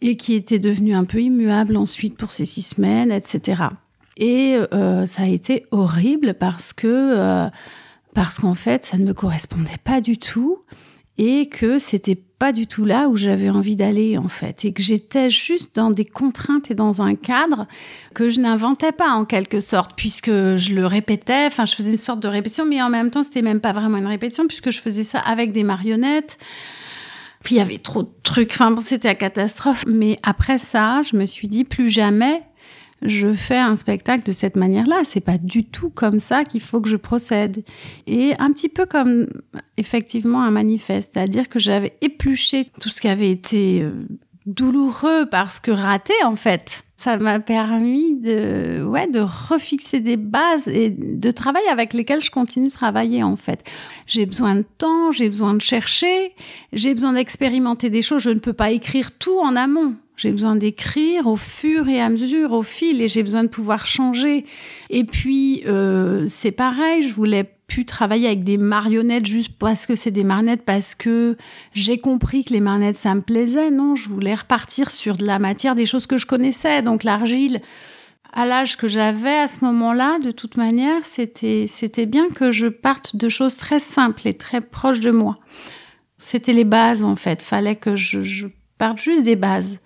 et 0.00 0.16
qui 0.16 0.34
était 0.34 0.58
devenu 0.58 0.94
un 0.94 1.04
peu 1.04 1.20
immuable 1.20 1.76
ensuite 1.76 2.16
pour 2.16 2.30
ces 2.30 2.44
six 2.44 2.62
semaines, 2.62 3.10
etc. 3.10 3.64
Et 4.16 4.58
euh, 4.72 5.06
ça 5.06 5.22
a 5.22 5.26
été 5.26 5.66
horrible 5.72 6.34
parce 6.34 6.72
que 6.72 6.86
euh, 6.86 7.48
parce 8.14 8.38
qu'en 8.38 8.54
fait, 8.54 8.84
ça 8.84 8.96
ne 8.96 9.04
me 9.04 9.12
correspondait 9.12 9.80
pas 9.82 10.00
du 10.00 10.18
tout 10.18 10.60
et 11.18 11.48
que 11.48 11.78
c'était 11.78 12.18
pas 12.38 12.52
du 12.52 12.66
tout 12.66 12.84
là 12.84 13.08
où 13.08 13.16
j'avais 13.16 13.48
envie 13.50 13.76
d'aller 13.76 14.18
en 14.18 14.28
fait. 14.28 14.64
Et 14.64 14.72
que 14.72 14.82
j'étais 14.82 15.30
juste 15.30 15.76
dans 15.76 15.90
des 15.90 16.04
contraintes 16.04 16.70
et 16.70 16.74
dans 16.74 17.02
un 17.02 17.14
cadre 17.14 17.66
que 18.14 18.28
je 18.28 18.40
n'inventais 18.40 18.92
pas 18.92 19.10
en 19.10 19.24
quelque 19.24 19.60
sorte 19.60 19.92
puisque 19.96 20.30
je 20.30 20.74
le 20.74 20.86
répétais. 20.86 21.46
Enfin 21.46 21.64
je 21.64 21.74
faisais 21.74 21.92
une 21.92 21.96
sorte 21.96 22.20
de 22.20 22.28
répétition 22.28 22.66
mais 22.66 22.82
en 22.82 22.90
même 22.90 23.10
temps 23.10 23.22
c'était 23.22 23.42
même 23.42 23.60
pas 23.60 23.72
vraiment 23.72 23.98
une 23.98 24.06
répétition 24.06 24.46
puisque 24.46 24.70
je 24.70 24.80
faisais 24.80 25.04
ça 25.04 25.20
avec 25.20 25.52
des 25.52 25.64
marionnettes. 25.64 26.38
Puis 27.44 27.56
il 27.56 27.58
y 27.58 27.60
avait 27.60 27.78
trop 27.78 28.02
de 28.02 28.10
trucs. 28.22 28.50
Enfin 28.50 28.72
bon 28.72 28.80
c'était 28.80 29.08
la 29.08 29.14
catastrophe. 29.14 29.84
Mais 29.86 30.18
après 30.24 30.58
ça 30.58 31.02
je 31.08 31.16
me 31.16 31.26
suis 31.26 31.46
dit 31.46 31.64
plus 31.64 31.88
jamais 31.88 32.42
je 33.04 33.32
fais 33.34 33.58
un 33.58 33.76
spectacle 33.76 34.24
de 34.24 34.32
cette 34.32 34.56
manière-là. 34.56 35.02
C'est 35.04 35.20
pas 35.20 35.38
du 35.38 35.64
tout 35.64 35.90
comme 35.90 36.18
ça 36.18 36.44
qu'il 36.44 36.60
faut 36.60 36.80
que 36.80 36.88
je 36.88 36.96
procède. 36.96 37.62
Et 38.06 38.32
un 38.38 38.50
petit 38.52 38.68
peu 38.68 38.86
comme 38.86 39.26
effectivement 39.76 40.42
un 40.42 40.50
manifeste, 40.50 41.12
c'est-à-dire 41.14 41.48
que 41.48 41.58
j'avais 41.58 41.92
épluché 42.00 42.70
tout 42.80 42.88
ce 42.88 43.00
qui 43.00 43.08
avait 43.08 43.30
été 43.30 43.82
euh, 43.82 43.92
douloureux 44.46 45.26
parce 45.30 45.60
que 45.60 45.70
raté 45.70 46.14
en 46.24 46.36
fait. 46.36 46.82
Ça 46.96 47.18
m'a 47.18 47.38
permis 47.38 48.14
de, 48.14 48.82
ouais, 48.82 49.06
de 49.06 49.20
refixer 49.20 50.00
des 50.00 50.16
bases 50.16 50.68
et 50.68 50.88
de 50.88 51.30
travailler 51.30 51.68
avec 51.68 51.92
lesquelles 51.92 52.22
je 52.22 52.30
continue 52.30 52.68
de 52.68 52.72
travailler 52.72 53.22
en 53.22 53.36
fait. 53.36 53.62
J'ai 54.06 54.24
besoin 54.24 54.54
de 54.54 54.64
temps, 54.78 55.12
j'ai 55.12 55.28
besoin 55.28 55.52
de 55.52 55.60
chercher, 55.60 56.32
j'ai 56.72 56.94
besoin 56.94 57.12
d'expérimenter 57.12 57.90
des 57.90 58.00
choses. 58.00 58.22
Je 58.22 58.30
ne 58.30 58.38
peux 58.38 58.54
pas 58.54 58.70
écrire 58.70 59.10
tout 59.18 59.38
en 59.38 59.54
amont. 59.54 59.96
J'ai 60.16 60.30
besoin 60.30 60.54
d'écrire 60.54 61.26
au 61.26 61.36
fur 61.36 61.88
et 61.88 62.00
à 62.00 62.08
mesure, 62.08 62.52
au 62.52 62.62
fil, 62.62 63.00
et 63.00 63.08
j'ai 63.08 63.22
besoin 63.22 63.42
de 63.42 63.48
pouvoir 63.48 63.84
changer. 63.84 64.44
Et 64.90 65.04
puis, 65.04 65.64
euh, 65.66 66.26
c'est 66.28 66.52
pareil, 66.52 67.02
je 67.02 67.12
voulais 67.12 67.50
plus 67.66 67.84
travailler 67.84 68.26
avec 68.28 68.44
des 68.44 68.58
marionnettes 68.58 69.26
juste 69.26 69.52
parce 69.58 69.86
que 69.86 69.96
c'est 69.96 70.10
des 70.10 70.22
marionnettes, 70.22 70.64
parce 70.64 70.94
que 70.94 71.36
j'ai 71.72 71.98
compris 71.98 72.44
que 72.44 72.52
les 72.52 72.60
marionnettes, 72.60 72.96
ça 72.96 73.14
me 73.14 73.22
plaisait. 73.22 73.70
Non, 73.70 73.96
je 73.96 74.08
voulais 74.08 74.34
repartir 74.34 74.90
sur 74.90 75.16
de 75.16 75.26
la 75.26 75.38
matière, 75.38 75.74
des 75.74 75.86
choses 75.86 76.06
que 76.06 76.16
je 76.16 76.26
connaissais. 76.26 76.82
Donc 76.82 77.02
l'argile, 77.02 77.60
à 78.32 78.46
l'âge 78.46 78.76
que 78.76 78.86
j'avais 78.86 79.38
à 79.38 79.48
ce 79.48 79.64
moment-là, 79.64 80.18
de 80.18 80.30
toute 80.30 80.56
manière, 80.56 81.04
c'était, 81.04 81.66
c'était 81.68 82.06
bien 82.06 82.28
que 82.28 82.50
je 82.50 82.66
parte 82.66 83.16
de 83.16 83.28
choses 83.28 83.56
très 83.56 83.80
simples 83.80 84.28
et 84.28 84.34
très 84.34 84.60
proches 84.60 85.00
de 85.00 85.10
moi. 85.10 85.38
C'était 86.18 86.52
les 86.52 86.64
bases, 86.64 87.02
en 87.02 87.16
fait. 87.16 87.42
Fallait 87.42 87.76
que 87.76 87.96
je, 87.96 88.22
je 88.22 88.46
juste 88.96 89.22
des 89.22 89.36
bases. 89.36 89.78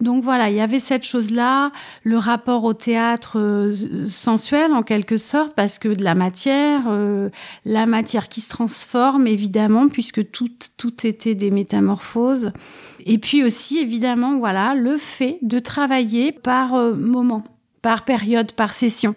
Donc 0.00 0.24
voilà, 0.24 0.48
il 0.48 0.56
y 0.56 0.60
avait 0.60 0.80
cette 0.80 1.04
chose-là, 1.04 1.72
le 2.04 2.16
rapport 2.16 2.64
au 2.64 2.72
théâtre 2.72 3.38
euh, 3.38 4.06
sensuel 4.08 4.72
en 4.72 4.82
quelque 4.82 5.18
sorte, 5.18 5.54
parce 5.54 5.78
que 5.78 5.88
de 5.88 6.02
la 6.02 6.14
matière, 6.14 6.84
euh, 6.88 7.28
la 7.66 7.84
matière 7.84 8.28
qui 8.28 8.40
se 8.40 8.48
transforme 8.48 9.26
évidemment, 9.26 9.88
puisque 9.88 10.30
tout, 10.30 10.50
tout 10.78 11.06
était 11.06 11.34
des 11.34 11.50
métamorphoses. 11.50 12.52
Et 13.04 13.18
puis 13.18 13.44
aussi 13.44 13.78
évidemment, 13.78 14.38
voilà, 14.38 14.74
le 14.74 14.96
fait 14.96 15.38
de 15.42 15.58
travailler 15.58 16.32
par 16.32 16.74
euh, 16.74 16.94
moment 16.94 17.44
par 17.82 18.04
période, 18.04 18.52
par 18.52 18.74
session. 18.74 19.14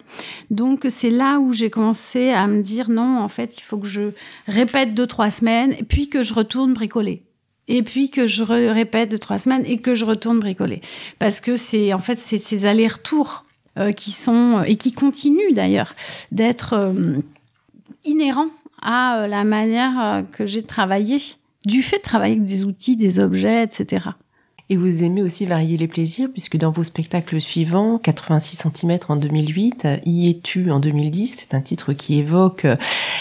Donc 0.50 0.86
c'est 0.88 1.10
là 1.10 1.38
où 1.38 1.52
j'ai 1.52 1.68
commencé 1.68 2.30
à 2.30 2.46
me 2.46 2.62
dire 2.62 2.88
non, 2.88 3.18
en 3.18 3.28
fait, 3.28 3.58
il 3.58 3.62
faut 3.62 3.76
que 3.76 3.86
je 3.86 4.12
répète 4.46 4.94
deux 4.94 5.06
trois 5.06 5.30
semaines, 5.30 5.76
puis 5.86 6.08
que 6.08 6.22
je 6.22 6.32
retourne 6.32 6.72
bricoler 6.72 7.22
et 7.68 7.82
puis 7.82 8.10
que 8.10 8.26
je 8.26 8.42
répète 8.42 9.10
de 9.10 9.16
trois 9.16 9.38
semaines 9.38 9.64
et 9.66 9.78
que 9.78 9.94
je 9.94 10.04
retourne 10.04 10.40
bricoler. 10.40 10.80
Parce 11.18 11.40
que 11.40 11.56
c'est 11.56 11.92
en 11.92 11.98
fait 11.98 12.18
c'est 12.18 12.38
ces 12.38 12.66
allers-retours 12.66 13.44
euh, 13.78 13.92
qui 13.92 14.12
sont 14.12 14.62
et 14.64 14.76
qui 14.76 14.92
continuent 14.92 15.52
d'ailleurs 15.52 15.94
d'être 16.30 16.74
euh, 16.74 17.18
inhérents 18.04 18.50
à 18.82 19.18
euh, 19.18 19.26
la 19.26 19.44
manière 19.44 20.24
que 20.30 20.46
j'ai 20.46 20.62
travaillé, 20.62 21.16
du 21.64 21.82
fait 21.82 21.98
de 21.98 22.02
travailler 22.02 22.34
avec 22.34 22.44
des 22.44 22.64
outils, 22.64 22.96
des 22.96 23.18
objets, 23.18 23.64
etc. 23.64 24.10
Et 24.70 24.78
vous 24.78 25.04
aimez 25.04 25.20
aussi 25.20 25.44
varier 25.44 25.76
les 25.76 25.88
plaisirs, 25.88 26.30
puisque 26.32 26.56
dans 26.56 26.70
vos 26.70 26.84
spectacles 26.84 27.38
suivants, 27.38 27.98
86 27.98 28.66
cm 28.74 28.98
en 29.10 29.16
2008, 29.16 29.86
Y 30.06 30.30
es-tu 30.30 30.70
en 30.70 30.80
2010, 30.80 31.36
c'est 31.40 31.54
un 31.54 31.60
titre 31.60 31.92
qui 31.92 32.18
évoque 32.18 32.64
euh, 32.64 32.76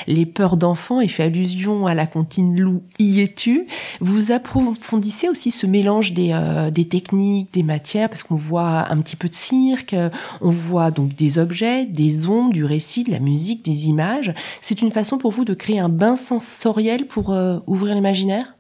les 0.08 0.26
peurs 0.26 0.56
d'enfants 0.56 1.02
et 1.02 1.10
fait 1.10 1.24
allusion 1.24 1.86
à 1.86 1.96
la 1.96 2.08
comptine 2.08 2.58
loup 2.58 2.84
Y 2.98 3.20
es-tu? 3.20 3.68
Vous 4.00 4.32
approfondissez 4.32 5.28
aussi 5.28 5.52
ce 5.52 5.68
mélange 5.68 6.14
des, 6.14 6.30
euh, 6.32 6.72
des 6.72 6.88
techniques, 6.88 7.54
des 7.54 7.64
matières, 7.64 8.08
parce 8.08 8.24
qu'on 8.24 8.38
voit 8.38 8.90
un 8.90 9.02
petit 9.02 9.18
peu 9.18 9.28
de 9.28 9.36
cirque, 9.36 9.98
on 10.40 10.52
voit 10.52 10.92
donc 10.92 11.14
des 11.14 11.40
objets, 11.40 11.84
des 11.84 12.30
ondes, 12.30 12.54
du 12.54 12.64
récit, 12.64 13.04
de 13.04 13.12
la 13.12 13.20
musique, 13.20 13.66
des 13.66 13.88
images. 13.90 14.34
C'est 14.62 14.82
une 14.82 14.94
façon 14.94 15.18
pour 15.18 15.32
vous 15.32 15.44
de 15.44 15.54
créer 15.54 15.80
un 15.80 15.90
bain 15.90 16.16
sensoriel 16.16 17.06
pour 17.06 17.34
euh, 17.34 17.60
ouvrir 17.68 17.96
l'imaginaire? 17.96 18.56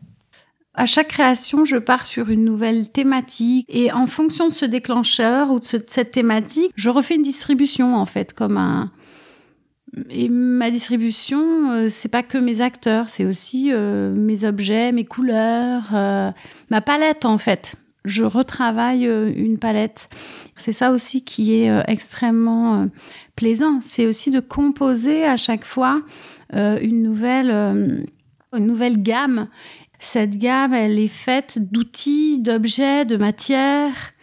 À 0.75 0.85
chaque 0.85 1.09
création, 1.09 1.65
je 1.65 1.77
pars 1.77 2.05
sur 2.05 2.29
une 2.29 2.43
nouvelle 2.43 2.89
thématique 2.89 3.65
et 3.69 3.91
en 3.91 4.07
fonction 4.07 4.47
de 4.47 4.53
ce 4.53 4.65
déclencheur 4.65 5.51
ou 5.51 5.59
de, 5.59 5.65
cette 5.65 6.11
thématique, 6.11 6.71
je 6.75 6.89
refais 6.89 7.15
une 7.15 7.23
distribution 7.23 7.95
en 7.95 8.05
fait 8.05 8.33
comme 8.33 8.57
un 8.57 8.91
et 10.09 10.29
ma 10.29 10.71
distribution, 10.71 11.71
euh, 11.71 11.87
c'est 11.89 12.09
pas 12.09 12.23
que 12.23 12.37
mes 12.37 12.61
acteurs, 12.61 13.09
c'est 13.09 13.25
aussi 13.25 13.69
euh, 13.71 14.13
mes 14.15 14.43
objets, 14.43 14.91
mes 14.91 15.05
couleurs, 15.05 15.91
euh, 15.93 16.31
ma 16.69 16.81
palette 16.81 17.25
en 17.25 17.37
fait. 17.37 17.75
Je 18.03 18.23
retravaille 18.23 19.05
une 19.05 19.57
palette. 19.57 20.09
C'est 20.57 20.73
ça 20.73 20.91
aussi 20.91 21.23
qui 21.23 21.55
est 21.55 21.71
extrêmement 21.87 22.89
plaisant. 23.37 23.79
C'est 23.79 24.05
aussi 24.05 24.29
de 24.29 24.41
composer 24.41 25.23
à 25.23 25.37
chaque 25.37 25.63
fois 25.63 26.01
une 26.51 27.01
nouvelle, 27.01 27.49
une 28.51 28.67
nouvelle 28.67 29.01
gamme 29.01 29.47
cette 30.03 30.38
gamme, 30.38 30.74
elle 30.74 31.00
est 31.00 31.07
faite 31.07 31.60
d'outils, 31.72 32.39
d'objets, 32.39 33.05
de 33.05 33.17
matières, 33.17 34.13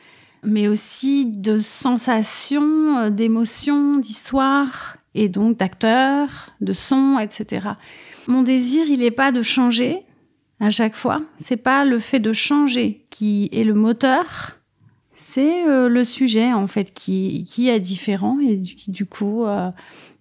mais 0.43 0.69
aussi 0.69 1.27
de 1.27 1.59
sensations, 1.59 2.99
euh, 2.99 3.11
d'émotions, 3.11 3.97
d'histoires, 3.97 4.97
et 5.15 5.29
donc 5.29 5.57
d'acteurs, 5.57 6.51
de 6.61 6.73
sons, 6.73 7.19
etc. 7.19 7.71
Mon 8.29 8.43
désir, 8.43 8.87
il 8.89 9.01
n'est 9.01 9.11
pas 9.11 9.33
de 9.33 9.43
changer 9.43 10.05
à 10.61 10.71
chaque 10.71 10.95
fois. 10.95 11.23
C'est 11.37 11.57
pas 11.57 11.85
le 11.85 11.99
fait 11.99 12.21
de 12.21 12.33
changer 12.33 13.07
qui 13.11 13.49
est 13.53 13.65
le 13.65 13.75
moteur. 13.75 14.59
C'est 15.13 15.67
euh, 15.67 15.89
le 15.89 16.05
sujet 16.05 16.53
en 16.53 16.67
fait 16.67 16.95
qui, 16.95 17.45
qui 17.45 17.69
est 17.69 17.81
différent 17.81 18.39
et 18.41 18.61
qui 18.61 18.91
du 18.91 19.07
coup 19.07 19.45
euh, 19.45 19.71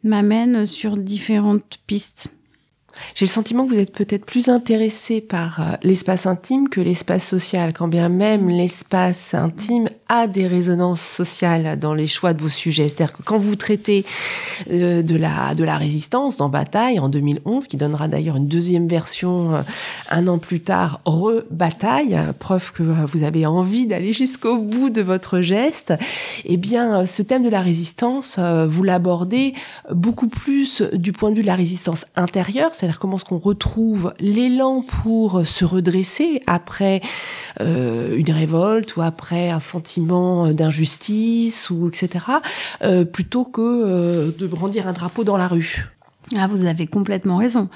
m'amène 0.04 0.66
sur 0.66 0.98
différentes 0.98 1.80
pistes. 1.86 2.34
J'ai 3.16 3.26
le 3.26 3.30
sentiment 3.30 3.66
que 3.66 3.74
vous 3.74 3.80
êtes 3.80 3.94
peut-être 3.94 4.26
plus 4.26 4.50
intéressé 4.50 5.22
par 5.22 5.60
euh, 5.60 5.76
l'espace 5.84 6.26
intime 6.26 6.70
que 6.70 6.82
l'espace 6.82 7.28
social, 7.28 7.74
quand 7.74 7.88
bien 7.88 8.10
même 8.10 8.50
l'espace 8.50 9.34
intime 9.34 9.90
a 10.08 10.28
des 10.28 10.48
résonances 10.48 11.02
sociales 11.02 11.78
dans 11.80 11.94
les 11.94 12.08
choix 12.08 12.34
de 12.34 12.42
vos 12.42 12.50
sujets. 12.50 12.90
C'est-à-dire 12.90 13.16
que 13.16 13.24
quand 13.24 13.38
vous 13.38 13.56
traitez 13.56 14.06
euh, 14.72 15.02
de 15.04 15.16
la 15.16 15.78
résistance 15.78 16.38
dans 16.38 16.50
Bataille 16.50 17.00
en 17.00 17.10
2011, 17.10 17.68
qui 17.68 17.78
donnera 17.78 18.08
d'ailleurs 18.08 18.38
une 18.38 18.48
deuxième 18.48 18.88
version 18.88 19.56
euh, 19.56 19.62
un 20.10 20.28
an 20.28 20.38
plus 20.38 20.62
tard, 20.62 21.02
re-bataille, 21.06 22.18
preuve 22.40 22.72
que 22.72 22.84
vous 22.84 23.24
avez 23.24 23.46
envie 23.46 23.86
d'aller 23.86 24.14
jusqu'au 24.14 24.58
bout 24.58 24.90
de 24.90 25.02
votre 25.02 25.42
geste, 25.42 25.94
eh 26.46 26.58
bien, 26.58 27.06
ce 27.06 27.22
thème 27.22 27.44
de 27.44 27.50
la 27.50 27.62
résistance, 27.62 28.40
vous 28.40 28.84
l'abordez 28.84 29.54
beaucoup 29.92 30.28
plus 30.28 30.82
du 30.94 31.12
point 31.12 31.32
de 31.32 31.36
vue 31.36 31.42
de 31.42 31.48
la 31.48 31.56
résistance 31.56 32.06
intérieure, 32.16 32.74
comment 32.98 33.18
est-ce 33.18 33.26
qu'on 33.26 33.38
retrouve 33.38 34.14
l'élan 34.20 34.82
pour 34.82 35.46
se 35.46 35.66
redresser 35.66 36.42
après 36.48 37.02
euh, 37.62 38.16
une 38.16 38.32
révolte 38.32 38.96
ou 38.96 39.02
après 39.02 39.50
un 39.50 39.60
sentiment 39.60 40.52
d'injustice 40.52 41.70
ou 41.70 41.88
etc. 41.88 42.26
Euh, 42.84 43.06
plutôt 43.06 43.46
que 43.46 43.62
euh, 43.62 44.32
de 44.38 44.48
brandir 44.48 44.88
un 44.88 44.94
drapeau 44.94 45.24
dans 45.24 45.38
la 45.38 45.48
rue? 45.48 45.90
Ah, 46.36 46.48
vous 46.48 46.66
avez 46.66 46.88
complètement 46.88 47.38
raison. 47.38 47.70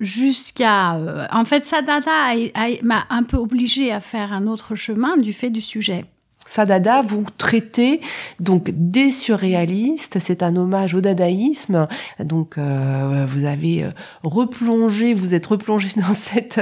Jusqu'à, 0.00 0.98
en 1.30 1.44
fait, 1.44 1.64
Sadada 1.64 2.34
m'a 2.82 3.04
un 3.10 3.22
peu 3.22 3.36
obligée 3.36 3.92
à 3.92 4.00
faire 4.00 4.32
un 4.32 4.46
autre 4.46 4.74
chemin 4.74 5.16
du 5.16 5.32
fait 5.32 5.50
du 5.50 5.60
sujet. 5.60 6.04
Sadada, 6.46 7.02
vous 7.02 7.24
traitez 7.38 8.00
donc 8.38 8.70
des 8.72 9.10
surréalistes, 9.10 10.18
c'est 10.20 10.42
un 10.42 10.56
hommage 10.56 10.94
au 10.94 11.00
dadaïsme. 11.00 11.88
Donc 12.20 12.58
euh, 12.58 13.26
vous 13.26 13.44
avez 13.44 13.84
euh, 13.84 13.90
replongé, 14.22 15.14
vous 15.14 15.34
êtes 15.34 15.46
replongé 15.46 15.88
dans 15.96 16.14
cette 16.14 16.60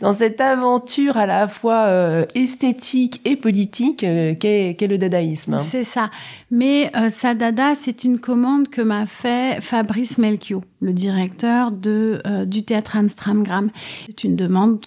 dans 0.00 0.14
cette 0.14 0.40
aventure 0.40 1.16
à 1.16 1.26
la 1.26 1.48
fois 1.48 1.86
euh, 1.86 2.24
esthétique 2.34 3.20
et 3.24 3.36
politique 3.36 4.00
qu'est 4.00 4.86
le 4.88 4.98
dadaïsme. 4.98 5.58
C'est 5.62 5.84
ça. 5.84 6.10
Mais 6.50 6.92
Sadada, 7.10 7.74
c'est 7.74 8.04
une 8.04 8.20
commande 8.20 8.68
que 8.68 8.80
m'a 8.80 9.06
fait 9.06 9.60
Fabrice 9.60 10.18
Melchior, 10.18 10.62
le 10.84 10.92
directeur 10.92 11.72
de 11.72 12.22
du 12.44 12.62
théâtre 12.62 12.96
Amstramgram. 12.96 13.70
C'est 14.06 14.24
une 14.24 14.36
demande 14.36 14.80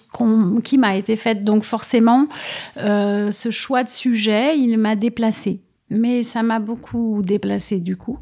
qui 0.64 0.78
m'a 0.78 0.96
été 0.96 1.16
faite. 1.16 1.44
Donc 1.44 1.64
forcément, 1.64 2.26
ce 2.76 3.48
choix 3.50 3.84
de 3.84 3.88
sujet 3.88 4.58
il 4.58 4.78
m'a 4.78 4.96
déplacé. 4.96 5.60
Mais 5.90 6.22
ça 6.22 6.42
m'a 6.42 6.60
beaucoup 6.60 7.22
déplacé 7.22 7.80
du 7.80 7.96
coup. 7.96 8.18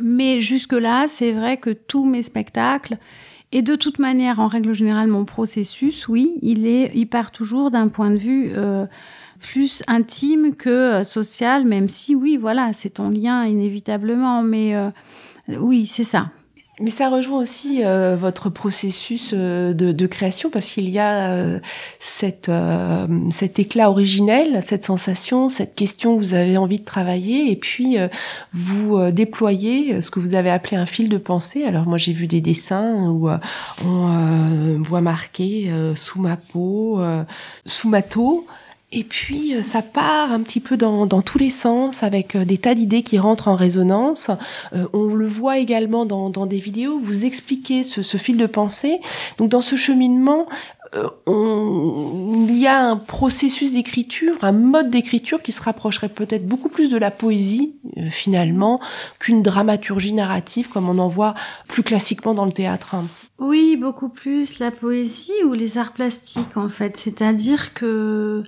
Mais 0.00 0.40
jusque-là, 0.40 1.06
c'est 1.08 1.32
vrai 1.32 1.56
que 1.56 1.70
tous 1.70 2.04
mes 2.04 2.22
spectacles, 2.22 2.98
et 3.50 3.62
de 3.62 3.76
toute 3.76 3.98
manière, 3.98 4.40
en 4.40 4.46
règle 4.46 4.74
générale, 4.74 5.08
mon 5.08 5.24
processus, 5.24 6.06
oui, 6.08 6.34
il, 6.42 6.66
est, 6.66 6.92
il 6.94 7.06
part 7.06 7.30
toujours 7.30 7.70
d'un 7.70 7.88
point 7.88 8.10
de 8.10 8.16
vue 8.16 8.50
euh, 8.54 8.84
plus 9.40 9.82
intime 9.88 10.54
que 10.54 10.68
euh, 10.68 11.04
social, 11.04 11.64
même 11.64 11.88
si, 11.88 12.14
oui, 12.14 12.36
voilà, 12.36 12.72
c'est 12.74 13.00
en 13.00 13.08
lien 13.08 13.44
inévitablement. 13.46 14.42
Mais 14.42 14.76
euh, 14.76 14.90
oui, 15.58 15.86
c'est 15.86 16.04
ça. 16.04 16.30
Mais 16.80 16.90
ça 16.90 17.08
rejoint 17.08 17.40
aussi 17.40 17.84
euh, 17.84 18.16
votre 18.16 18.50
processus 18.50 19.32
euh, 19.34 19.74
de, 19.74 19.90
de, 19.90 20.06
création 20.06 20.48
parce 20.48 20.70
qu'il 20.70 20.88
y 20.88 21.00
a 21.00 21.30
euh, 21.30 21.58
cette, 21.98 22.50
cet 23.30 23.58
éclat 23.58 23.90
originel, 23.90 24.62
cette 24.62 24.84
sensation, 24.84 25.48
cette 25.48 25.74
question 25.74 26.16
que 26.16 26.22
vous 26.22 26.34
avez 26.34 26.56
envie 26.56 26.78
de 26.78 26.84
travailler 26.84 27.50
et 27.50 27.56
puis 27.56 27.96
vous 28.52 29.10
déployez 29.10 30.00
ce 30.00 30.10
que 30.10 30.20
vous 30.20 30.34
avez 30.34 30.50
appelé 30.50 30.76
un 30.76 30.86
fil 30.86 31.08
de 31.08 31.18
pensée. 31.18 31.64
Alors 31.64 31.86
moi 31.86 31.98
j'ai 31.98 32.12
vu 32.12 32.26
des 32.26 32.40
dessins 32.40 32.94
où 33.08 33.28
on 33.84 34.82
voit 34.82 35.00
marqué 35.00 35.70
sous 35.94 36.20
ma 36.20 36.36
peau, 36.36 37.00
sous 37.66 37.88
ma 37.88 38.02
taux 38.02 38.46
et 38.90 39.04
puis 39.04 39.54
euh, 39.54 39.62
ça 39.62 39.82
part 39.82 40.32
un 40.32 40.40
petit 40.40 40.60
peu 40.60 40.78
dans, 40.78 41.04
dans 41.04 41.20
tous 41.20 41.36
les 41.36 41.50
sens 41.50 42.02
avec 42.02 42.34
euh, 42.34 42.46
des 42.46 42.56
tas 42.56 42.74
d'idées 42.74 43.02
qui 43.02 43.18
rentrent 43.18 43.48
en 43.48 43.54
résonance. 43.54 44.30
Euh, 44.72 44.86
on 44.94 45.14
le 45.14 45.26
voit 45.26 45.58
également 45.58 46.06
dans, 46.06 46.30
dans, 46.30 46.46
des 46.46 46.58
vidéos. 46.58 46.98
Vous 46.98 47.26
expliquez 47.26 47.84
ce, 47.84 48.02
ce, 48.02 48.16
fil 48.16 48.38
de 48.38 48.46
pensée. 48.46 49.00
Donc 49.36 49.50
dans 49.50 49.60
ce 49.60 49.76
cheminement, 49.76 50.46
on, 51.26 52.46
il 52.48 52.56
y 52.56 52.66
a 52.66 52.82
un 52.82 52.96
processus 52.96 53.74
d'écriture, 53.74 54.36
un 54.40 54.52
mode 54.52 54.88
d'écriture 54.88 55.42
qui 55.42 55.52
se 55.52 55.60
rapprocherait 55.60 56.08
peut-être 56.08 56.46
beaucoup 56.46 56.70
plus 56.70 56.88
de 56.88 56.96
la 56.96 57.10
poésie 57.10 57.74
finalement 58.08 58.80
qu'une 59.18 59.42
dramaturgie 59.42 60.14
narrative 60.14 60.70
comme 60.70 60.88
on 60.88 60.98
en 60.98 61.08
voit 61.08 61.34
plus 61.68 61.82
classiquement 61.82 62.32
dans 62.32 62.46
le 62.46 62.52
théâtre. 62.52 62.96
Oui, 63.38 63.76
beaucoup 63.76 64.08
plus 64.08 64.58
la 64.58 64.72
poésie 64.72 65.44
ou 65.44 65.52
les 65.52 65.78
arts 65.78 65.92
plastiques 65.92 66.56
en 66.56 66.68
fait. 66.68 66.96
C'est-à-dire 66.96 67.72
que 67.72 68.42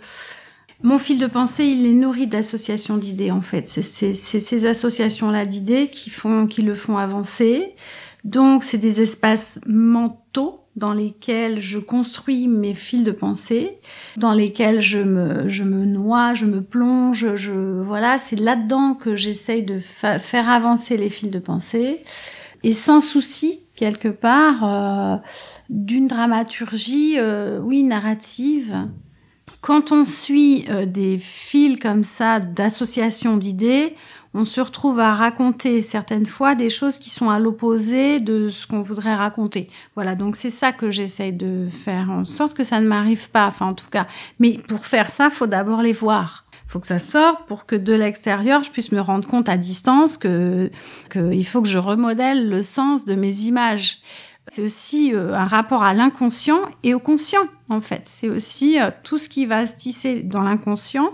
mon 0.82 0.98
fil 0.98 1.18
de 1.18 1.26
pensée, 1.26 1.64
il 1.64 1.86
est 1.86 1.92
nourri 1.92 2.26
d'associations 2.26 2.96
d'idées 2.96 3.30
en 3.30 3.40
fait. 3.40 3.66
C'est 3.66 4.12
ces 4.12 4.66
associations-là 4.66 5.46
d'idées 5.46 5.88
qui 5.88 6.10
font, 6.10 6.46
qui 6.48 6.62
le 6.62 6.74
font 6.74 6.96
avancer. 6.98 7.74
Donc 8.24 8.64
c'est 8.64 8.78
des 8.78 9.00
espaces 9.00 9.60
mentaux 9.66 10.60
dans 10.76 10.92
lesquels 10.92 11.60
je 11.60 11.78
construis 11.78 12.48
mes 12.48 12.74
fils 12.74 13.02
de 13.02 13.10
pensée, 13.12 13.78
dans 14.16 14.32
lesquels 14.32 14.80
je 14.80 14.98
me, 14.98 15.48
je 15.48 15.62
me 15.62 15.84
noie, 15.84 16.34
je 16.34 16.46
me 16.46 16.62
plonge, 16.62 17.34
je, 17.34 17.52
voilà, 17.52 18.18
c'est 18.18 18.36
là-dedans 18.36 18.94
que 18.94 19.14
j'essaye 19.14 19.62
de 19.62 19.78
faire 19.78 20.48
avancer 20.48 20.96
les 20.96 21.10
fils 21.10 21.30
de 21.30 21.38
pensée 21.38 22.00
et 22.62 22.72
sans 22.72 23.00
souci 23.00 23.60
quelque 23.80 24.08
part 24.08 24.62
euh, 24.62 25.16
d'une 25.70 26.06
dramaturgie, 26.06 27.14
euh, 27.16 27.58
oui, 27.62 27.82
narrative. 27.82 28.76
Quand 29.62 29.90
on 29.90 30.04
suit 30.04 30.66
euh, 30.68 30.84
des 30.84 31.18
fils 31.18 31.78
comme 31.78 32.04
ça 32.04 32.40
d'association 32.40 33.38
d'idées, 33.38 33.94
on 34.34 34.44
se 34.44 34.60
retrouve 34.60 35.00
à 35.00 35.14
raconter 35.14 35.80
certaines 35.80 36.26
fois 36.26 36.54
des 36.54 36.68
choses 36.68 36.98
qui 36.98 37.08
sont 37.08 37.30
à 37.30 37.38
l'opposé 37.38 38.20
de 38.20 38.50
ce 38.50 38.66
qu'on 38.66 38.82
voudrait 38.82 39.14
raconter. 39.14 39.70
Voilà, 39.94 40.14
donc 40.14 40.36
c'est 40.36 40.50
ça 40.50 40.72
que 40.72 40.90
j'essaye 40.90 41.32
de 41.32 41.66
faire 41.66 42.10
en 42.10 42.24
sorte 42.24 42.52
que 42.52 42.64
ça 42.64 42.80
ne 42.80 42.86
m'arrive 42.86 43.30
pas, 43.30 43.46
enfin 43.46 43.68
en 43.68 43.74
tout 43.74 43.88
cas. 43.90 44.06
Mais 44.38 44.58
pour 44.68 44.84
faire 44.84 45.10
ça, 45.10 45.30
faut 45.30 45.46
d'abord 45.46 45.80
les 45.80 45.94
voir 45.94 46.44
faut 46.70 46.78
que 46.78 46.86
ça 46.86 47.00
sorte 47.00 47.46
pour 47.48 47.66
que 47.66 47.74
de 47.74 47.92
l'extérieur, 47.92 48.62
je 48.62 48.70
puisse 48.70 48.92
me 48.92 49.00
rendre 49.00 49.26
compte 49.26 49.48
à 49.48 49.56
distance 49.56 50.16
que, 50.16 50.70
faut 51.44 51.62
que 51.62 51.68
je 51.68 51.78
remodèle 51.78 52.48
le 52.48 52.62
sens 52.62 53.04
de 53.04 53.16
mes 53.16 53.40
images. 53.40 53.98
C'est 54.46 54.62
aussi 54.62 55.12
euh, 55.12 55.34
un 55.34 55.46
rapport 55.46 55.82
à 55.82 55.94
l'inconscient 55.94 56.60
et 56.84 56.94
au 56.94 57.00
conscient, 57.00 57.42
en 57.70 57.80
fait. 57.80 58.02
C'est 58.06 58.28
aussi 58.28 58.80
euh, 58.80 58.90
tout 59.02 59.18
ce 59.18 59.28
qui 59.28 59.46
va 59.46 59.66
se 59.66 59.74
tisser 59.74 60.22
dans 60.22 60.42
l'inconscient 60.42 61.10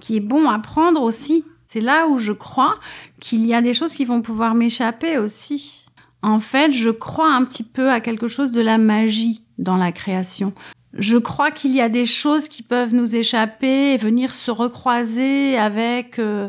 qui 0.00 0.16
est 0.16 0.20
bon 0.20 0.48
à 0.48 0.58
prendre 0.58 1.02
aussi. 1.02 1.44
C'est 1.66 1.82
là 1.82 2.06
où 2.06 2.16
je 2.16 2.32
crois 2.32 2.76
qu'il 3.20 3.44
y 3.44 3.52
a 3.52 3.60
des 3.60 3.74
choses 3.74 3.92
qui 3.92 4.06
vont 4.06 4.22
pouvoir 4.22 4.54
m'échapper 4.54 5.18
aussi. 5.18 5.84
En 6.22 6.38
fait, 6.38 6.72
je 6.72 6.88
crois 6.88 7.34
un 7.34 7.44
petit 7.44 7.64
peu 7.64 7.90
à 7.90 8.00
quelque 8.00 8.28
chose 8.28 8.50
de 8.50 8.62
la 8.62 8.78
magie 8.78 9.42
dans 9.58 9.76
la 9.76 9.92
création 9.92 10.54
je 10.98 11.18
crois 11.18 11.50
qu'il 11.50 11.72
y 11.72 11.80
a 11.80 11.88
des 11.88 12.04
choses 12.04 12.48
qui 12.48 12.62
peuvent 12.62 12.94
nous 12.94 13.16
échapper 13.16 13.92
et 13.92 13.96
venir 13.96 14.32
se 14.32 14.50
recroiser 14.50 15.58
avec 15.58 16.18
euh, 16.18 16.48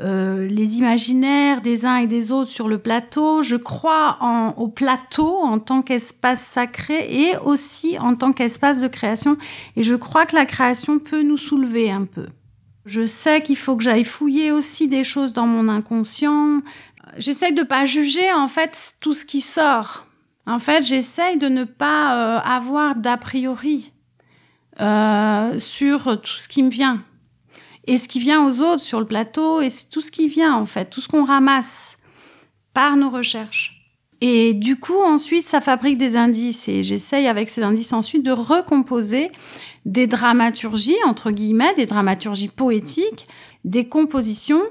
euh, 0.00 0.48
les 0.48 0.78
imaginaires 0.78 1.60
des 1.60 1.86
uns 1.86 1.96
et 1.96 2.06
des 2.06 2.32
autres 2.32 2.50
sur 2.50 2.68
le 2.68 2.78
plateau. 2.78 3.42
Je 3.42 3.56
crois 3.56 4.18
en, 4.20 4.54
au 4.56 4.68
plateau 4.68 5.38
en 5.38 5.60
tant 5.60 5.82
qu'espace 5.82 6.42
sacré 6.42 7.06
et 7.08 7.36
aussi 7.38 7.98
en 7.98 8.16
tant 8.16 8.32
qu'espace 8.32 8.80
de 8.80 8.88
création. 8.88 9.36
Et 9.76 9.82
je 9.82 9.94
crois 9.94 10.26
que 10.26 10.34
la 10.34 10.46
création 10.46 10.98
peut 10.98 11.22
nous 11.22 11.38
soulever 11.38 11.90
un 11.90 12.04
peu. 12.04 12.26
Je 12.86 13.06
sais 13.06 13.42
qu'il 13.42 13.56
faut 13.56 13.76
que 13.76 13.84
j'aille 13.84 14.04
fouiller 14.04 14.50
aussi 14.50 14.88
des 14.88 15.04
choses 15.04 15.32
dans 15.32 15.46
mon 15.46 15.68
inconscient. 15.68 16.60
J'essaye 17.16 17.52
de 17.52 17.62
pas 17.62 17.84
juger 17.84 18.32
en 18.32 18.48
fait 18.48 18.94
tout 19.00 19.14
ce 19.14 19.24
qui 19.24 19.40
sort 19.40 20.06
en 20.46 20.58
fait, 20.58 20.82
j'essaye 20.82 21.38
de 21.38 21.48
ne 21.48 21.64
pas 21.64 22.16
euh, 22.36 22.40
avoir 22.40 22.96
d'a 22.96 23.16
priori 23.16 23.92
euh, 24.80 25.58
sur 25.58 26.20
tout 26.20 26.38
ce 26.38 26.48
qui 26.48 26.62
me 26.62 26.70
vient. 26.70 27.02
Et 27.86 27.98
ce 27.98 28.08
qui 28.08 28.18
vient 28.18 28.46
aux 28.46 28.62
autres 28.62 28.82
sur 28.82 29.00
le 29.00 29.06
plateau, 29.06 29.60
et 29.60 29.68
tout 29.90 30.00
ce 30.00 30.10
qui 30.10 30.28
vient, 30.28 30.54
en 30.54 30.66
fait, 30.66 30.86
tout 30.86 31.00
ce 31.00 31.08
qu'on 31.08 31.24
ramasse 31.24 31.96
par 32.72 32.96
nos 32.96 33.10
recherches. 33.10 33.84
Et 34.20 34.54
du 34.54 34.76
coup, 34.76 35.00
ensuite, 35.04 35.44
ça 35.44 35.60
fabrique 35.60 35.98
des 35.98 36.16
indices 36.16 36.66
et 36.68 36.82
j'essaye 36.82 37.26
avec 37.26 37.50
ces 37.50 37.62
indices 37.62 37.92
ensuite 37.92 38.22
de 38.22 38.30
recomposer 38.30 39.30
des 39.84 40.06
dramaturgies, 40.06 40.96
entre 41.04 41.30
guillemets, 41.30 41.74
des 41.74 41.84
dramaturgies 41.84 42.48
poétiques, 42.48 43.26
des 43.64 43.86
compositions. 43.86 44.62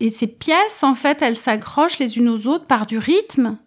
Et 0.00 0.10
ces 0.10 0.26
pièces, 0.26 0.82
en 0.82 0.94
fait, 0.94 1.20
elles 1.20 1.36
s'accrochent 1.36 1.98
les 1.98 2.16
unes 2.16 2.30
aux 2.30 2.46
autres 2.46 2.64
par 2.64 2.86
du 2.86 2.96
rythme, 2.96 3.58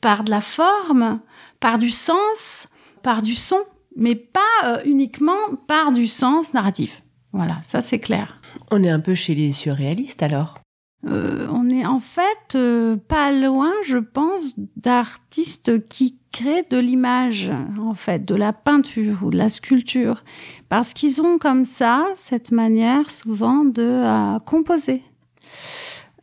par 0.00 0.24
de 0.24 0.30
la 0.30 0.40
forme, 0.40 1.20
par 1.60 1.78
du 1.78 1.90
sens, 1.90 2.68
par 3.02 3.22
du 3.22 3.34
son, 3.34 3.60
mais 3.96 4.14
pas 4.14 4.40
euh, 4.64 4.78
uniquement 4.84 5.56
par 5.66 5.92
du 5.92 6.06
sens 6.06 6.54
narratif. 6.54 7.02
Voilà, 7.32 7.58
ça 7.62 7.82
c'est 7.82 7.98
clair. 7.98 8.40
On 8.70 8.82
est 8.82 8.90
un 8.90 9.00
peu 9.00 9.14
chez 9.14 9.34
les 9.34 9.52
surréalistes 9.52 10.22
alors? 10.22 10.58
Euh, 11.06 11.46
on 11.52 11.68
est 11.68 11.86
en 11.86 12.00
fait 12.00 12.54
euh, 12.56 12.96
pas 12.96 13.30
loin, 13.30 13.72
je 13.84 13.98
pense, 13.98 14.54
d'artistes 14.76 15.86
qui 15.88 16.18
créent 16.32 16.66
de 16.68 16.78
l'image, 16.78 17.50
en 17.80 17.94
fait, 17.94 18.24
de 18.24 18.34
la 18.34 18.52
peinture 18.52 19.18
ou 19.22 19.30
de 19.30 19.36
la 19.36 19.48
sculpture, 19.48 20.24
parce 20.68 20.92
qu'ils 20.92 21.20
ont 21.20 21.38
comme 21.38 21.64
ça 21.64 22.06
cette 22.16 22.50
manière 22.50 23.10
souvent 23.10 23.64
de 23.64 24.38
composer. 24.40 25.02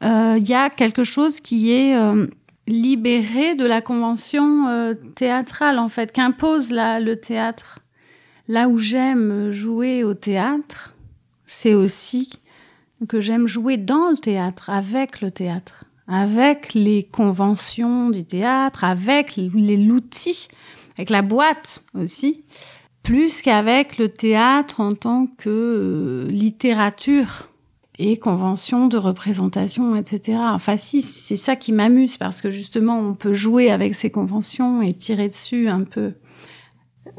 Il 0.02 0.46
y 0.46 0.54
a 0.54 0.70
quelque 0.70 1.06
chose 1.06 1.40
qui 1.40 1.72
est 1.72 1.96
libéré 2.68 3.56
de 3.56 3.66
la 3.66 3.82
convention 3.82 4.96
théâtrale, 5.16 5.80
en 5.80 5.90
fait, 5.90 6.12
qu'impose 6.12 6.72
le 6.72 7.16
théâtre. 7.16 7.80
Là 8.48 8.68
où 8.68 8.78
j'aime 8.78 9.52
jouer 9.52 10.04
au 10.04 10.14
théâtre, 10.14 10.96
c'est 11.46 11.74
aussi 11.74 12.30
que 13.08 13.22
j'aime 13.22 13.48
jouer 13.48 13.78
dans 13.78 14.10
le 14.10 14.18
théâtre, 14.18 14.70
avec 14.70 15.22
le 15.22 15.32
théâtre, 15.32 15.86
avec 16.08 16.74
les 16.74 17.04
conventions 17.04 18.10
du 18.10 18.26
théâtre, 18.26 18.84
avec 18.84 19.38
l'outil, 19.38 20.48
avec 20.98 21.10
la 21.10 21.22
boîte 21.22 21.84
aussi, 21.96 22.44
plus 23.02 23.42
qu'avec 23.42 23.98
le 23.98 24.10
théâtre 24.10 24.80
en 24.80 24.94
tant 24.94 25.28
que 25.28 25.50
euh, 25.50 26.28
littérature 26.30 27.50
et 28.04 28.18
convention 28.18 28.88
de 28.88 28.98
représentation, 28.98 29.96
etc. 29.96 30.40
Enfin, 30.42 30.76
si, 30.78 31.02
c'est 31.02 31.38
ça 31.38 31.56
qui 31.56 31.72
m'amuse 31.72 32.18
parce 32.18 32.42
que 32.42 32.52
justement, 32.52 33.00
on 33.00 33.14
peut 33.14 33.34
jouer 33.34 33.72
avec 33.72 33.96
ces 33.96 34.10
conventions 34.10 34.82
et 34.82 34.94
tirer 34.94 35.30
dessus 35.30 35.70
un 35.70 35.84
peu. 35.84 36.14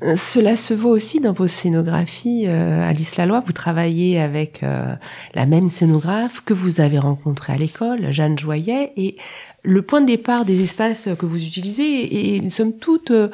Cela 0.03 0.57
se 0.57 0.75
voit 0.75 0.91
aussi 0.91 1.21
dans 1.21 1.33
vos 1.33 1.47
scénographies, 1.47 2.47
euh, 2.49 2.89
Alice 2.89 3.17
Laloy. 3.17 3.41
Vous 3.47 3.53
travaillez 3.53 4.21
avec 4.21 4.65
euh, 4.65 4.93
la 5.35 5.47
même 5.47 5.69
scénographe 5.69 6.41
que 6.45 6.53
vous 6.53 6.81
avez 6.81 6.99
rencontrée 6.99 7.53
à 7.53 7.57
l'école, 7.57 8.11
Jeanne 8.11 8.37
Joyet, 8.37 8.93
et 8.97 9.17
le 9.63 9.83
point 9.83 10.01
de 10.01 10.07
départ 10.07 10.45
des 10.45 10.63
espaces 10.63 11.09
que 11.19 11.25
vous 11.25 11.43
utilisez 11.47 12.37
est, 12.37 12.49
somme 12.51 12.73
toute, 12.73 13.13
euh, 13.13 13.31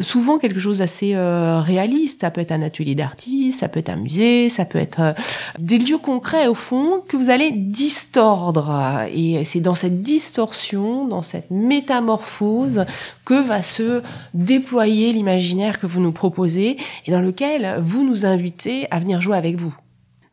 souvent 0.00 0.38
quelque 0.38 0.58
chose 0.58 0.78
d'assez 0.78 1.14
réaliste. 1.16 2.22
Ça 2.22 2.30
peut 2.30 2.40
être 2.40 2.52
un 2.52 2.60
atelier 2.60 2.94
d'artiste, 2.96 3.60
ça 3.60 3.68
peut 3.68 3.78
être 3.78 3.88
un 3.88 3.96
musée, 3.96 4.50
ça 4.50 4.64
peut 4.64 4.78
être 4.78 5.14
des 5.58 5.78
lieux 5.78 5.96
concrets 5.96 6.48
au 6.48 6.54
fond 6.54 7.02
que 7.06 7.16
vous 7.16 7.30
allez 7.30 7.52
distordre. 7.52 9.06
Et 9.14 9.44
c'est 9.44 9.60
dans 9.60 9.74
cette 9.74 10.02
distorsion, 10.02 11.06
dans 11.06 11.22
cette 11.22 11.50
métamorphose 11.50 12.84
que 13.24 13.40
va 13.40 13.62
se 13.62 14.02
déployer 14.34 15.12
l'imaginaire 15.12 15.78
que 15.78 15.86
vous 15.86 15.99
nous 16.00 16.12
proposez 16.12 16.76
et 17.06 17.10
dans 17.10 17.20
lequel 17.20 17.80
vous 17.82 18.04
nous 18.04 18.26
invitez 18.26 18.86
à 18.90 18.98
venir 18.98 19.20
jouer 19.20 19.36
avec 19.36 19.56
vous. 19.56 19.74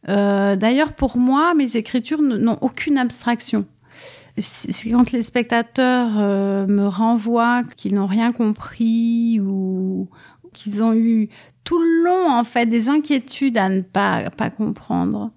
D'ailleurs, 0.08 0.94
pour 0.94 1.18
moi, 1.18 1.54
mes 1.54 1.76
écritures 1.76 2.22
n'ont 2.22 2.58
aucune 2.62 2.98
abstraction 2.98 3.66
c'est 4.40 4.92
quand 4.92 5.12
les 5.12 5.22
spectateurs 5.22 6.12
euh, 6.18 6.68
me 6.68 6.88
renvoient 6.88 7.64
qu'ils 7.76 7.96
n'ont 7.96 8.06
rien 8.06 8.32
compris 8.32 9.40
ou 9.40 10.10
qu'ils 10.54 10.84
ont 10.84 10.94
eu 10.94 11.30
tout 11.64 11.80
le 11.80 12.04
long 12.04 12.32
en 12.32 12.44
fait 12.44 12.66
des 12.66 12.90
inquiétudes 12.90 13.58
à 13.58 13.70
ne 13.70 13.82
pas 13.82 14.30
pas 14.30 14.50
comprendre 14.50 15.32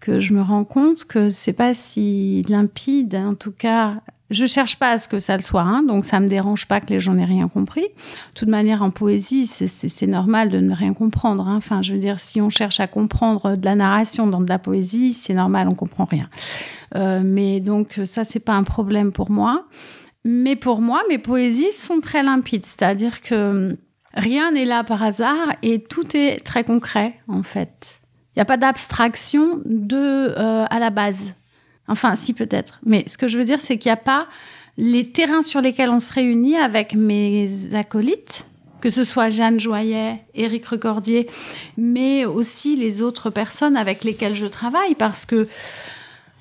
que 0.00 0.18
je 0.18 0.34
me 0.34 0.42
rends 0.42 0.64
compte 0.64 1.04
que 1.04 1.30
c'est 1.30 1.52
pas 1.52 1.74
si 1.74 2.42
limpide 2.48 3.14
en 3.14 3.34
tout 3.34 3.52
cas 3.52 4.02
je 4.30 4.46
cherche 4.46 4.76
pas 4.76 4.92
à 4.92 4.98
ce 4.98 5.08
que 5.08 5.18
ça 5.18 5.36
le 5.36 5.42
soit, 5.42 5.62
hein, 5.62 5.82
donc 5.82 6.04
ça 6.04 6.20
me 6.20 6.28
dérange 6.28 6.66
pas 6.66 6.80
que 6.80 6.86
les 6.86 7.00
gens 7.00 7.14
n'aient 7.14 7.24
rien 7.24 7.48
compris. 7.48 7.82
De 7.82 8.34
toute 8.34 8.48
manière, 8.48 8.82
en 8.82 8.90
poésie, 8.90 9.46
c'est 9.46 10.06
normal 10.06 10.50
de 10.50 10.58
ne 10.58 10.74
rien 10.74 10.94
comprendre. 10.94 11.48
Hein. 11.48 11.56
Enfin, 11.56 11.82
je 11.82 11.92
veux 11.92 11.98
dire, 11.98 12.20
si 12.20 12.40
on 12.40 12.50
cherche 12.50 12.80
à 12.80 12.86
comprendre 12.86 13.56
de 13.56 13.64
la 13.64 13.74
narration 13.74 14.26
dans 14.26 14.40
de 14.40 14.48
la 14.48 14.58
poésie, 14.58 15.12
c'est 15.12 15.34
normal, 15.34 15.68
on 15.68 15.74
comprend 15.74 16.04
rien. 16.04 16.26
Euh, 16.94 17.20
mais 17.24 17.60
donc 17.60 18.00
ça, 18.04 18.24
c'est 18.24 18.40
pas 18.40 18.54
un 18.54 18.64
problème 18.64 19.12
pour 19.12 19.30
moi. 19.30 19.66
Mais 20.24 20.54
pour 20.54 20.80
moi, 20.80 21.02
mes 21.08 21.18
poésies 21.18 21.72
sont 21.72 22.00
très 22.00 22.22
limpides, 22.22 22.64
c'est-à-dire 22.64 23.22
que 23.22 23.74
rien 24.14 24.52
n'est 24.52 24.64
là 24.66 24.84
par 24.84 25.02
hasard 25.02 25.48
et 25.62 25.82
tout 25.82 26.16
est 26.16 26.44
très 26.44 26.64
concret 26.64 27.14
en 27.28 27.42
fait. 27.42 28.00
Il 28.34 28.38
n'y 28.38 28.42
a 28.42 28.44
pas 28.44 28.58
d'abstraction 28.58 29.62
euh, 29.66 30.64
à 30.68 30.78
la 30.78 30.90
base. 30.90 31.34
Enfin, 31.90 32.14
si 32.14 32.32
peut-être. 32.32 32.80
Mais 32.86 33.04
ce 33.08 33.18
que 33.18 33.26
je 33.26 33.36
veux 33.36 33.44
dire, 33.44 33.60
c'est 33.60 33.76
qu'il 33.76 33.88
n'y 33.88 33.94
a 33.94 33.96
pas 33.96 34.28
les 34.78 35.10
terrains 35.10 35.42
sur 35.42 35.60
lesquels 35.60 35.90
on 35.90 35.98
se 35.98 36.12
réunit 36.12 36.56
avec 36.56 36.94
mes 36.94 37.74
acolytes, 37.74 38.46
que 38.80 38.88
ce 38.88 39.02
soit 39.02 39.28
Jeanne 39.28 39.58
Joyet, 39.58 40.22
Éric 40.34 40.66
Recordier, 40.66 41.28
mais 41.76 42.24
aussi 42.24 42.76
les 42.76 43.02
autres 43.02 43.28
personnes 43.28 43.76
avec 43.76 44.04
lesquelles 44.04 44.36
je 44.36 44.46
travaille, 44.46 44.94
parce 44.94 45.26
que 45.26 45.48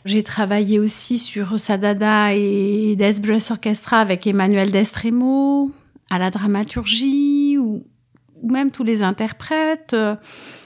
j'ai 0.05 0.21
travaillé 0.23 0.79
aussi 0.79 1.17
sur 1.17 1.59
Sadada 1.59 2.33
et 2.35 2.95
Desbress 2.95 3.49
Orchestra 3.49 3.99
avec 3.99 4.27
Emmanuel 4.27 4.71
Destremo, 4.71 5.71
à 6.11 6.19
la 6.19 6.29
dramaturgie, 6.29 7.57
ou 7.57 7.83
ou 8.41 8.51
même 8.51 8.71
tous 8.71 8.83
les 8.83 9.01
interprètes, 9.03 9.93
euh, 9.93 10.15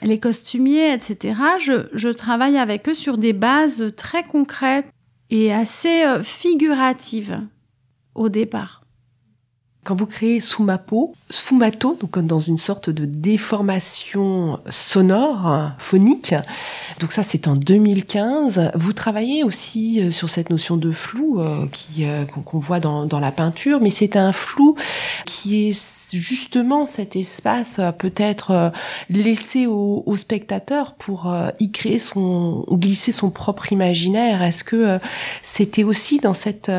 les 0.01 0.19
costumiers, 0.19 0.93
etc., 0.93 1.39
je, 1.59 2.09
travaille 2.09 2.57
avec 2.57 2.87
eux 2.89 2.95
sur 2.95 3.17
des 3.17 3.33
bases 3.33 3.93
très 3.95 4.23
concrètes 4.23 4.89
et 5.29 5.53
assez 5.53 6.03
euh, 6.03 6.21
figuratives 6.21 7.39
au 8.15 8.29
départ. 8.29 8.82
Quand 9.83 9.95
vous 9.95 10.05
créez 10.05 10.39
Sous 10.39 10.63
ma 10.63 10.77
peau, 10.77 11.13
sfumato, 11.29 11.97
dans 12.15 12.39
une 12.39 12.57
sorte 12.57 12.89
de 12.89 13.03
déformation 13.05 14.59
sonore, 14.69 15.71
phonique, 15.77 16.33
donc 16.99 17.11
ça 17.11 17.23
c'est 17.23 17.47
en 17.47 17.55
2015, 17.55 18.71
vous 18.75 18.93
travaillez 18.93 19.43
aussi 19.43 19.99
euh, 19.99 20.11
sur 20.11 20.29
cette 20.29 20.49
notion 20.49 20.77
de 20.77 20.91
flou 20.91 21.39
euh, 21.39 21.65
qui 21.71 22.05
euh, 22.05 22.23
qu'on 22.25 22.59
voit 22.59 22.79
dans, 22.79 23.05
dans, 23.05 23.19
la 23.19 23.31
peinture, 23.31 23.81
mais 23.81 23.89
c'est 23.89 24.15
un 24.15 24.31
flou 24.31 24.75
qui 25.25 25.69
est 25.69 26.13
justement 26.13 26.85
cet 26.85 27.15
espace 27.15 27.81
peut-être 27.97 28.71
laissé 29.09 29.67
au, 29.67 30.03
au, 30.05 30.15
spectateur 30.15 30.93
pour 30.93 31.33
y 31.59 31.71
créer 31.71 31.99
son, 31.99 32.65
glisser 32.71 33.11
son 33.11 33.29
propre 33.29 33.71
imaginaire. 33.71 34.41
Est-ce 34.43 34.63
que 34.63 34.99
c'était 35.41 35.83
aussi 35.83 36.19
dans 36.19 36.33
cette 36.33 36.71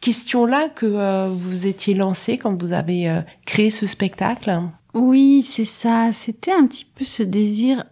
question-là 0.00 0.68
que 0.68 0.86
euh, 0.86 1.28
vous 1.28 1.66
étiez 1.66 1.94
lancé 1.94 2.38
quand 2.38 2.60
vous 2.60 2.72
avez 2.72 3.08
euh, 3.08 3.20
créé 3.46 3.70
ce 3.70 3.86
spectacle? 3.86 4.60
Oui, 4.94 5.42
c'est 5.42 5.64
ça. 5.64 6.10
C'était 6.12 6.52
un 6.52 6.66
petit 6.66 6.84
peu 6.84 7.04
ce 7.04 7.22
désir 7.22 7.84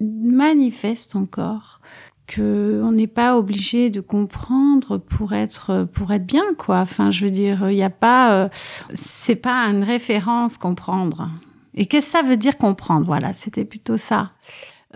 manifeste 0.00 1.16
encore 1.16 1.80
que 2.26 2.82
on 2.84 2.92
n'est 2.92 3.06
pas 3.06 3.38
obligé 3.38 3.88
de 3.88 4.00
comprendre 4.00 4.98
pour 4.98 5.32
être 5.32 5.88
pour 5.92 6.12
être 6.12 6.26
bien 6.26 6.44
quoi. 6.58 6.80
Enfin, 6.80 7.10
je 7.10 7.24
veux 7.24 7.30
dire, 7.30 7.70
il 7.70 7.76
n'y 7.76 7.82
a 7.82 7.90
pas 7.90 8.32
euh, 8.32 8.48
c'est 8.94 9.36
pas 9.36 9.64
une 9.66 9.84
référence 9.84 10.58
comprendre. 10.58 11.30
Et 11.74 11.86
qu'est-ce 11.86 12.12
que 12.12 12.18
ça 12.18 12.22
veut 12.22 12.36
dire 12.36 12.58
comprendre? 12.58 13.06
Voilà, 13.06 13.32
c'était 13.32 13.64
plutôt 13.64 13.96
ça. 13.96 14.32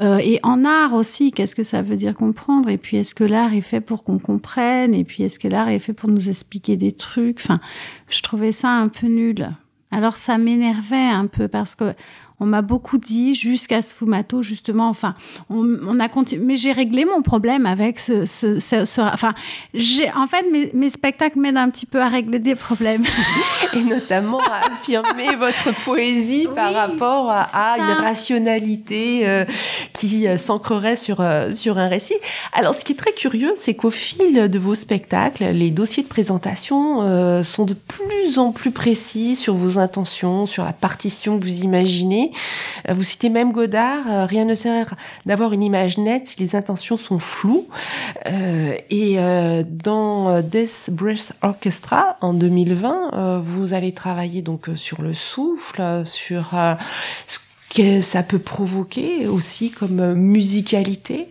Euh, 0.00 0.18
et 0.18 0.40
en 0.42 0.64
art 0.64 0.94
aussi, 0.94 1.30
qu'est-ce 1.30 1.54
que 1.54 1.62
ça 1.62 1.82
veut 1.82 1.96
dire 1.96 2.14
comprendre? 2.14 2.68
Et 2.68 2.78
puis, 2.78 2.96
est-ce 2.96 3.14
que 3.14 3.24
l'art 3.24 3.52
est 3.52 3.60
fait 3.60 3.80
pour 3.80 4.02
qu'on 4.02 4.18
comprenne? 4.18 4.94
Et 4.94 5.04
puis, 5.04 5.22
est-ce 5.24 5.38
que 5.38 5.48
l'art 5.48 5.68
est 5.68 5.78
fait 5.78 5.92
pour 5.92 6.08
nous 6.08 6.28
expliquer 6.28 6.76
des 6.76 6.92
trucs? 6.92 7.40
Enfin, 7.40 7.60
je 8.08 8.22
trouvais 8.22 8.52
ça 8.52 8.70
un 8.70 8.88
peu 8.88 9.08
nul. 9.08 9.50
Alors, 9.90 10.16
ça 10.16 10.38
m'énervait 10.38 10.96
un 10.96 11.26
peu 11.26 11.48
parce 11.48 11.74
que 11.74 11.92
on 12.40 12.46
m'a 12.46 12.62
beaucoup 12.62 12.98
dit 12.98 13.34
jusqu'à 13.34 13.82
ce 13.82 13.94
fumato 13.94 14.42
justement. 14.42 14.88
Enfin, 14.88 15.14
on, 15.50 16.00
a 16.00 16.08
continué, 16.08 16.44
mais 16.44 16.56
j'ai 16.56 16.72
réglé 16.72 17.04
mon 17.04 17.22
problème 17.22 17.66
avec 17.66 17.98
ce, 17.98 18.24
ce, 18.24 18.58
ce, 18.58 19.00
enfin, 19.00 19.34
j'ai 19.74 20.10
en 20.12 20.26
fait 20.26 20.44
mes, 20.50 20.70
mes 20.72 20.90
spectacles 20.90 21.38
m'aident 21.38 21.58
un 21.58 21.68
petit 21.68 21.86
peu 21.86 22.00
à 22.00 22.08
régler 22.08 22.38
des 22.38 22.54
problèmes 22.54 23.04
et 23.74 23.82
notamment 23.84 24.40
à 24.40 24.72
affirmer 24.72 25.36
votre 25.36 25.74
poésie 25.84 26.48
par 26.54 26.72
rapport 26.72 27.30
à, 27.30 27.76
une 27.78 28.02
rationalité 28.02 29.28
euh, 29.28 29.44
qui 29.92 30.26
euh, 30.26 30.38
s'ancrerait 30.38 30.96
sur 30.96 31.20
euh, 31.20 31.52
sur 31.52 31.78
un 31.78 31.88
récit. 31.88 32.16
Alors, 32.52 32.74
ce 32.74 32.84
qui 32.84 32.92
est 32.92 32.96
très 32.96 33.12
curieux, 33.12 33.52
c'est 33.56 33.74
qu'au 33.74 33.90
fil 33.90 34.48
de 34.48 34.58
vos 34.58 34.74
spectacles, 34.74 35.44
les 35.52 35.70
dossiers 35.70 36.02
de 36.02 36.08
présentation 36.08 37.42
sont 37.42 37.64
de 37.64 37.74
plus 37.74 38.38
en 38.38 38.52
plus 38.52 38.70
précis 38.70 39.36
sur 39.36 39.54
vos 39.54 39.78
intentions, 39.78 40.46
sur 40.46 40.64
la 40.64 40.72
partition 40.72 41.38
que 41.38 41.44
vous 41.44 41.62
imaginez 41.62 42.29
papier. 42.30 42.94
Vous 42.94 43.02
citez 43.02 43.28
même 43.28 43.52
Godard, 43.52 44.28
rien 44.28 44.44
ne 44.44 44.54
sert 44.54 44.94
d'avoir 45.26 45.52
une 45.52 45.62
image 45.62 45.98
nette 45.98 46.26
si 46.26 46.40
les 46.40 46.56
intentions 46.56 46.96
sont 46.96 47.18
floues. 47.18 47.68
et 48.90 49.16
dans 49.68 50.40
Death 50.42 50.90
Breath 50.90 51.32
Orchestra 51.42 52.16
en 52.20 52.34
2020, 52.34 53.42
vous 53.44 53.74
allez 53.74 53.92
travailler 53.92 54.42
donc 54.42 54.68
sur 54.76 55.02
le 55.02 55.12
souffle, 55.12 56.02
sur 56.04 56.50
ce 57.26 57.38
que 57.74 58.00
ça 58.00 58.22
peut 58.22 58.38
provoquer 58.38 59.26
aussi 59.26 59.70
comme 59.70 60.14
musicalité. 60.14 61.28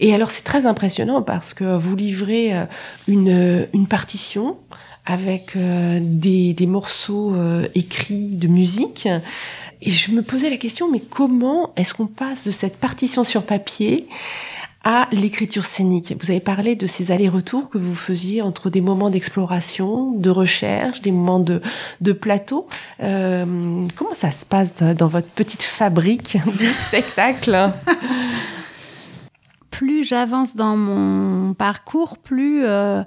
Et 0.00 0.14
alors 0.14 0.30
c'est 0.30 0.42
très 0.42 0.66
impressionnant 0.66 1.22
parce 1.22 1.54
que 1.54 1.76
vous 1.76 1.94
livrez 1.94 2.56
euh, 2.56 2.64
une, 3.08 3.86
partition 3.88 4.56
avec 5.04 5.56
euh, 5.56 5.98
des, 6.00 6.66
morceaux 6.66 7.34
euh, 7.34 7.66
écrits 7.74 8.36
de 8.36 8.48
musique. 8.48 9.08
Et 9.84 9.90
je 9.90 10.12
me 10.12 10.22
posais 10.22 10.48
la 10.48 10.56
question, 10.56 10.88
mais 10.90 11.00
comment 11.00 11.72
est-ce 11.76 11.92
qu'on 11.92 12.06
passe 12.06 12.46
de 12.46 12.52
cette 12.52 12.76
partition 12.76 13.24
sur 13.24 13.42
papier 13.42 14.06
à 14.84 15.08
l'écriture 15.10 15.66
scénique? 15.66 16.14
Vous 16.20 16.30
avez 16.30 16.38
parlé 16.38 16.76
de 16.76 16.86
ces 16.86 17.10
allers-retours 17.10 17.68
que 17.68 17.78
vous 17.78 17.96
faisiez 17.96 18.42
entre 18.42 18.70
des 18.70 18.80
moments 18.80 19.10
d'exploration, 19.10 20.12
de 20.12 20.30
recherche, 20.30 21.02
des 21.02 21.10
moments 21.10 21.40
de, 21.40 21.60
de 22.00 22.12
plateau. 22.12 22.68
Euh, 23.02 23.86
comment 23.96 24.14
ça 24.14 24.30
se 24.30 24.46
passe 24.46 24.82
dans 24.82 25.08
votre 25.08 25.28
petite 25.28 25.64
fabrique 25.64 26.36
du 26.58 26.68
spectacle? 26.68 27.72
plus 29.72 30.04
j'avance 30.04 30.54
dans 30.54 30.76
mon 30.76 31.54
parcours, 31.54 32.18
plus 32.18 32.64
euh, 32.64 33.02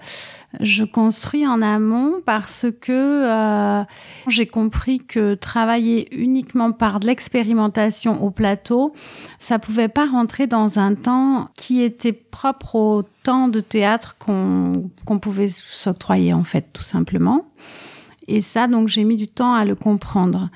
je 0.60 0.84
construis 0.84 1.48
en 1.48 1.62
amont 1.62 2.16
parce 2.26 2.66
que 2.82 2.92
euh, 2.92 3.84
j'ai 4.28 4.48
compris 4.48 4.98
que 4.98 5.36
travailler 5.36 6.14
uniquement 6.14 6.72
par 6.72 7.00
de 7.00 7.06
l'expérimentation 7.06 8.22
au 8.22 8.32
plateau, 8.32 8.94
ça 9.38 9.60
pouvait 9.60 9.88
pas 9.88 10.08
rentrer 10.08 10.48
dans 10.48 10.80
un 10.80 10.96
temps 10.96 11.50
qui 11.56 11.82
était 11.84 12.14
propre 12.14 12.76
au 12.76 13.04
temps 13.24 13.48
de 13.48 13.60
théâtre 13.60 14.18
qu'on 14.18 14.90
qu'on 15.06 15.20
pouvait 15.20 15.50
s'octroyer 15.50 16.34
en 16.34 16.44
fait, 16.44 16.66
tout 16.74 16.84
simplement. 16.84 17.46
Et 18.28 18.42
ça, 18.42 18.68
donc, 18.68 18.88
j'ai 18.88 19.04
mis 19.04 19.18
du 19.18 19.28
temps 19.28 19.54
à 19.54 19.66
le 19.66 19.76
comprendre. 19.76 20.50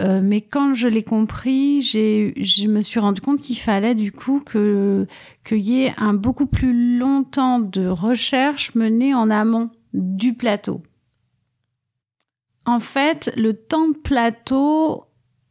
Euh, 0.00 0.20
mais 0.22 0.40
quand 0.40 0.74
je 0.74 0.88
l'ai 0.88 1.04
compris, 1.04 1.80
j'ai, 1.82 2.34
je 2.36 2.66
me 2.66 2.82
suis 2.82 3.00
rendu 3.00 3.20
compte 3.20 3.40
qu'il 3.40 3.58
fallait 3.58 3.94
du 3.94 4.10
coup 4.12 4.42
que 4.44 5.06
qu'il 5.44 5.58
y 5.58 5.84
ait 5.84 5.94
un 5.98 6.14
beaucoup 6.14 6.46
plus 6.46 6.98
longtemps 6.98 7.60
de 7.60 7.86
recherche 7.86 8.74
menée 8.74 9.14
en 9.14 9.30
amont 9.30 9.70
du 9.94 10.34
plateau. 10.34 10.82
En 12.64 12.80
fait, 12.80 13.32
le 13.36 13.54
temps 13.54 13.88
de 13.88 13.96
plateau 13.96 15.04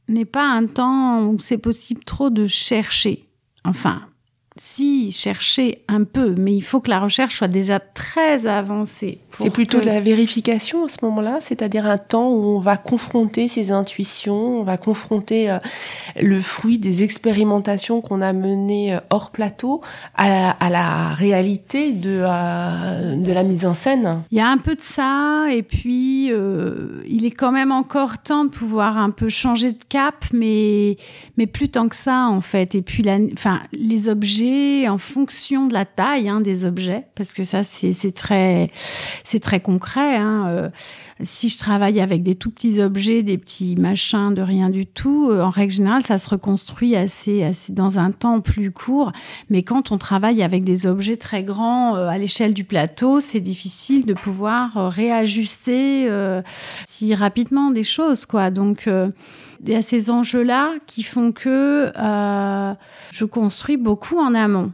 n'est 0.07 0.25
pas 0.25 0.47
un 0.47 0.67
temps 0.67 1.27
où 1.27 1.39
c'est 1.39 1.57
possible 1.57 2.03
trop 2.03 2.29
de 2.29 2.47
chercher. 2.47 3.29
Enfin, 3.63 4.07
si, 4.57 5.11
chercher 5.11 5.81
un 5.87 6.03
peu, 6.03 6.35
mais 6.37 6.53
il 6.53 6.61
faut 6.61 6.81
que 6.81 6.89
la 6.89 6.99
recherche 6.99 7.37
soit 7.37 7.47
déjà 7.47 7.79
très 7.79 8.47
avancée. 8.47 9.19
C'est 9.29 9.49
plutôt 9.49 9.79
de 9.79 9.85
la 9.85 10.01
vérification 10.01 10.85
à 10.85 10.89
ce 10.89 10.97
moment-là, 11.03 11.39
c'est-à-dire 11.39 11.85
un 11.85 11.97
temps 11.97 12.29
où 12.29 12.43
on 12.43 12.59
va 12.59 12.75
confronter 12.75 13.47
ses 13.47 13.71
intuitions, 13.71 14.59
on 14.59 14.63
va 14.63 14.75
confronter 14.75 15.49
euh, 15.49 15.57
le 16.21 16.41
fruit 16.41 16.79
des 16.79 17.01
expérimentations 17.01 18.01
qu'on 18.01 18.21
a 18.21 18.33
menées 18.33 18.95
euh, 18.95 18.99
hors 19.09 19.31
plateau 19.31 19.79
à 20.15 20.27
la, 20.27 20.49
à 20.49 20.69
la 20.69 21.13
réalité 21.13 21.93
de, 21.93 22.21
euh, 22.21 23.15
de 23.15 23.31
la 23.31 23.43
mise 23.43 23.65
en 23.65 23.73
scène. 23.73 24.23
Il 24.31 24.37
y 24.37 24.41
a 24.41 24.49
un 24.49 24.57
peu 24.57 24.75
de 24.75 24.81
ça, 24.81 25.45
et 25.49 25.63
puis 25.63 26.29
il 27.07 27.25
est 27.25 27.31
quand 27.31 27.51
même 27.51 27.71
encore 27.71 28.17
temps 28.17 28.43
de 28.43 28.49
pouvoir 28.49 28.97
un 28.97 29.11
peu 29.11 29.29
changer 29.29 29.71
de 29.71 29.83
cap, 29.87 30.25
mais, 30.33 30.97
mais 31.37 31.47
plus 31.47 31.69
tant 31.69 31.87
que 31.87 31.95
ça 31.95 32.27
en 32.27 32.41
fait. 32.41 32.75
Et 32.75 32.81
puis 32.81 33.01
la, 33.01 33.17
enfin, 33.33 33.61
les 33.71 34.09
objets 34.09 34.40
en 34.89 34.97
fonction 34.97 35.67
de 35.67 35.73
la 35.73 35.85
taille 35.85 36.29
hein, 36.29 36.41
des 36.41 36.65
objets, 36.65 37.05
parce 37.15 37.33
que 37.33 37.43
ça 37.43 37.63
c'est 37.63 38.11
très 38.11 38.69
c'est 39.23 39.39
très 39.39 39.59
concret. 39.59 40.17
Hein. 40.17 40.45
Euh, 40.47 40.69
si 41.23 41.49
je 41.49 41.57
travaille 41.57 42.01
avec 42.01 42.23
des 42.23 42.35
tout 42.35 42.49
petits 42.49 42.81
objets, 42.81 43.21
des 43.23 43.37
petits 43.37 43.75
machins 43.75 44.33
de 44.33 44.41
rien 44.41 44.69
du 44.69 44.85
tout, 44.85 45.29
euh, 45.29 45.41
en 45.41 45.49
règle 45.49 45.71
générale, 45.71 46.03
ça 46.03 46.17
se 46.17 46.27
reconstruit 46.29 46.95
assez, 46.95 47.43
assez 47.43 47.73
dans 47.73 47.99
un 47.99 48.11
temps 48.11 48.41
plus 48.41 48.71
court. 48.71 49.11
Mais 49.49 49.63
quand 49.63 49.91
on 49.91 49.97
travaille 49.97 50.41
avec 50.41 50.63
des 50.63 50.87
objets 50.87 51.17
très 51.17 51.43
grands 51.43 51.95
euh, 51.95 52.07
à 52.07 52.17
l'échelle 52.17 52.53
du 52.53 52.63
plateau, 52.63 53.19
c'est 53.19 53.39
difficile 53.39 54.05
de 54.05 54.13
pouvoir 54.13 54.91
réajuster 54.91 56.07
rapidement 57.15 57.71
des 57.71 57.83
choses, 57.83 58.25
quoi. 58.25 58.51
Donc 58.51 58.87
il 59.63 59.71
y 59.71 59.75
a 59.75 59.81
ces 59.81 60.09
enjeux-là 60.09 60.73
qui 60.87 61.03
font 61.03 61.31
que 61.31 61.91
euh, 61.95 62.73
je 63.11 63.25
construis 63.25 63.77
beaucoup 63.77 64.17
en 64.17 64.33
amont. 64.33 64.71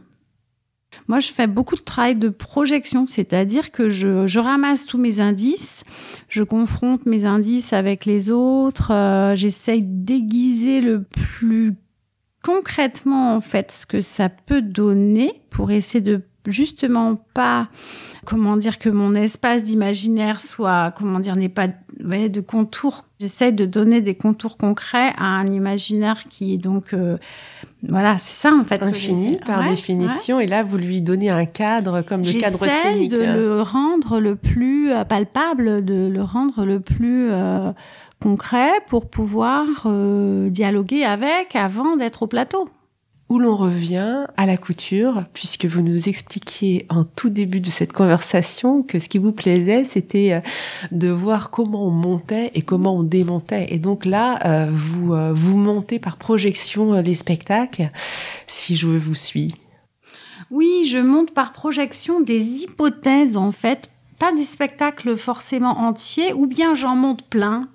Moi, 1.06 1.20
je 1.20 1.28
fais 1.28 1.46
beaucoup 1.46 1.76
de 1.76 1.82
travail 1.82 2.16
de 2.16 2.28
projection, 2.28 3.06
c'est-à-dire 3.06 3.70
que 3.70 3.90
je, 3.90 4.26
je, 4.26 4.40
ramasse 4.40 4.86
tous 4.86 4.98
mes 4.98 5.20
indices, 5.20 5.84
je 6.28 6.42
confronte 6.42 7.06
mes 7.06 7.24
indices 7.24 7.72
avec 7.72 8.04
les 8.04 8.30
autres, 8.30 8.92
euh, 8.92 9.36
j'essaye 9.36 9.82
d'aiguiser 9.82 10.80
le 10.80 11.02
plus 11.02 11.74
concrètement 12.42 13.34
en 13.34 13.40
fait 13.40 13.70
ce 13.72 13.84
que 13.84 14.00
ça 14.00 14.28
peut 14.28 14.62
donner 14.62 15.32
pour 15.50 15.70
essayer 15.70 16.00
de 16.00 16.22
justement 16.50 17.16
pas 17.34 17.68
comment 18.24 18.56
dire 18.56 18.78
que 18.78 18.88
mon 18.88 19.14
espace 19.14 19.62
d'imaginaire 19.62 20.40
soit 20.40 20.92
comment 20.96 21.20
dire 21.20 21.36
n'est 21.36 21.48
pas 21.48 21.68
ouais, 22.04 22.28
de 22.28 22.40
contours 22.40 23.04
j'essaie 23.20 23.52
de 23.52 23.64
donner 23.64 24.00
des 24.00 24.14
contours 24.14 24.56
concrets 24.56 25.12
à 25.16 25.24
un 25.24 25.46
imaginaire 25.46 26.24
qui 26.24 26.54
est 26.54 26.58
donc 26.58 26.92
euh, 26.92 27.16
voilà 27.82 28.18
c'est 28.18 28.48
ça 28.48 28.54
en 28.54 28.64
fait 28.64 28.82
infini 28.82 29.38
par 29.44 29.68
définition 29.68 30.40
et 30.40 30.46
là 30.46 30.62
vous 30.62 30.78
lui 30.78 31.00
donnez 31.00 31.30
un 31.30 31.46
cadre 31.46 32.02
comme 32.02 32.22
le 32.22 32.32
cadre 32.32 32.64
scénique 32.66 33.12
de 33.12 33.22
le 33.22 33.62
rendre 33.62 34.20
le 34.20 34.36
plus 34.36 34.92
euh, 34.92 35.04
palpable 35.04 35.84
de 35.84 36.08
le 36.08 36.22
rendre 36.22 36.64
le 36.64 36.80
plus 36.80 37.30
euh, 37.30 37.72
concret 38.20 38.72
pour 38.88 39.08
pouvoir 39.08 39.64
dialoguer 40.50 41.04
avec 41.04 41.54
avant 41.54 41.96
d'être 41.96 42.24
au 42.24 42.26
plateau 42.26 42.68
où 43.28 43.38
l'on 43.38 43.56
revient 43.56 44.26
à 44.36 44.46
la 44.46 44.56
couture, 44.56 45.24
puisque 45.34 45.66
vous 45.66 45.82
nous 45.82 46.08
expliquiez 46.08 46.86
en 46.88 47.04
tout 47.04 47.28
début 47.28 47.60
de 47.60 47.70
cette 47.70 47.92
conversation 47.92 48.82
que 48.82 48.98
ce 48.98 49.08
qui 49.08 49.18
vous 49.18 49.32
plaisait, 49.32 49.84
c'était 49.84 50.32
euh, 50.32 50.40
de 50.92 51.08
voir 51.08 51.50
comment 51.50 51.86
on 51.86 51.90
montait 51.90 52.50
et 52.54 52.62
comment 52.62 52.96
on 52.96 53.02
démontait. 53.02 53.66
Et 53.70 53.78
donc 53.78 54.06
là, 54.06 54.38
euh, 54.46 54.70
vous, 54.72 55.12
euh, 55.12 55.32
vous 55.34 55.56
montez 55.56 55.98
par 55.98 56.16
projection 56.16 56.94
les 56.94 57.14
spectacles, 57.14 57.90
si 58.46 58.76
je 58.76 58.86
vous 58.86 59.14
suis. 59.14 59.54
Oui, 60.50 60.86
je 60.88 60.98
monte 60.98 61.32
par 61.32 61.52
projection 61.52 62.20
des 62.20 62.62
hypothèses, 62.62 63.36
en 63.36 63.52
fait, 63.52 63.90
pas 64.18 64.32
des 64.32 64.44
spectacles 64.44 65.16
forcément 65.16 65.78
entiers, 65.80 66.32
ou 66.32 66.46
bien 66.46 66.74
j'en 66.74 66.96
monte 66.96 67.22
plein, 67.24 67.68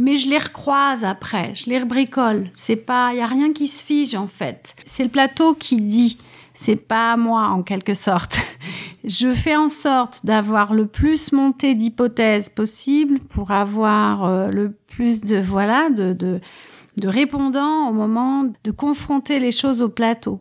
mais 0.00 0.16
je 0.16 0.28
les 0.28 0.38
recroise 0.38 1.04
après, 1.04 1.54
je 1.54 1.68
les 1.68 1.78
rebricole. 1.78 2.46
C'est 2.54 2.76
pas, 2.76 3.12
y 3.12 3.20
a 3.20 3.26
rien 3.26 3.52
qui 3.52 3.68
se 3.68 3.84
fige 3.84 4.14
en 4.14 4.26
fait. 4.26 4.74
C'est 4.86 5.04
le 5.04 5.10
plateau 5.10 5.54
qui 5.54 5.76
dit. 5.76 6.18
C'est 6.54 6.76
pas 6.76 7.16
moi 7.16 7.48
en 7.48 7.62
quelque 7.62 7.94
sorte. 7.94 8.40
je 9.04 9.32
fais 9.32 9.56
en 9.56 9.68
sorte 9.68 10.26
d'avoir 10.26 10.74
le 10.74 10.86
plus 10.86 11.32
monté 11.32 11.74
d'hypothèses 11.74 12.48
possible 12.48 13.18
pour 13.18 13.50
avoir 13.50 14.24
euh, 14.24 14.48
le 14.48 14.72
plus 14.72 15.20
de 15.20 15.38
voilà 15.38 15.90
de, 15.90 16.12
de 16.12 16.40
de 16.96 17.08
répondants 17.08 17.88
au 17.88 17.92
moment 17.92 18.44
de 18.64 18.70
confronter 18.70 19.38
les 19.38 19.52
choses 19.52 19.80
au 19.82 19.88
plateau. 19.88 20.40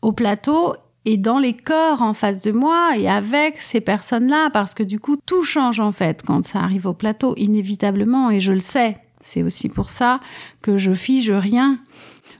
Au 0.00 0.12
plateau 0.12 0.74
et 1.04 1.16
dans 1.16 1.38
les 1.38 1.54
corps 1.54 2.02
en 2.02 2.12
face 2.12 2.42
de 2.42 2.52
moi 2.52 2.96
et 2.96 3.08
avec 3.08 3.60
ces 3.60 3.80
personnes-là, 3.80 4.50
parce 4.50 4.74
que 4.74 4.82
du 4.82 5.00
coup, 5.00 5.16
tout 5.26 5.42
change 5.42 5.80
en 5.80 5.92
fait 5.92 6.22
quand 6.24 6.44
ça 6.44 6.60
arrive 6.60 6.86
au 6.86 6.94
plateau, 6.94 7.34
inévitablement, 7.36 8.30
et 8.30 8.40
je 8.40 8.52
le 8.52 8.60
sais. 8.60 8.96
C'est 9.20 9.42
aussi 9.42 9.68
pour 9.68 9.90
ça 9.90 10.20
que 10.62 10.76
je 10.76 10.94
fige 10.94 11.30
rien. 11.30 11.78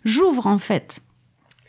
J'ouvre 0.04 0.46
en 0.46 0.58
fait. 0.58 1.00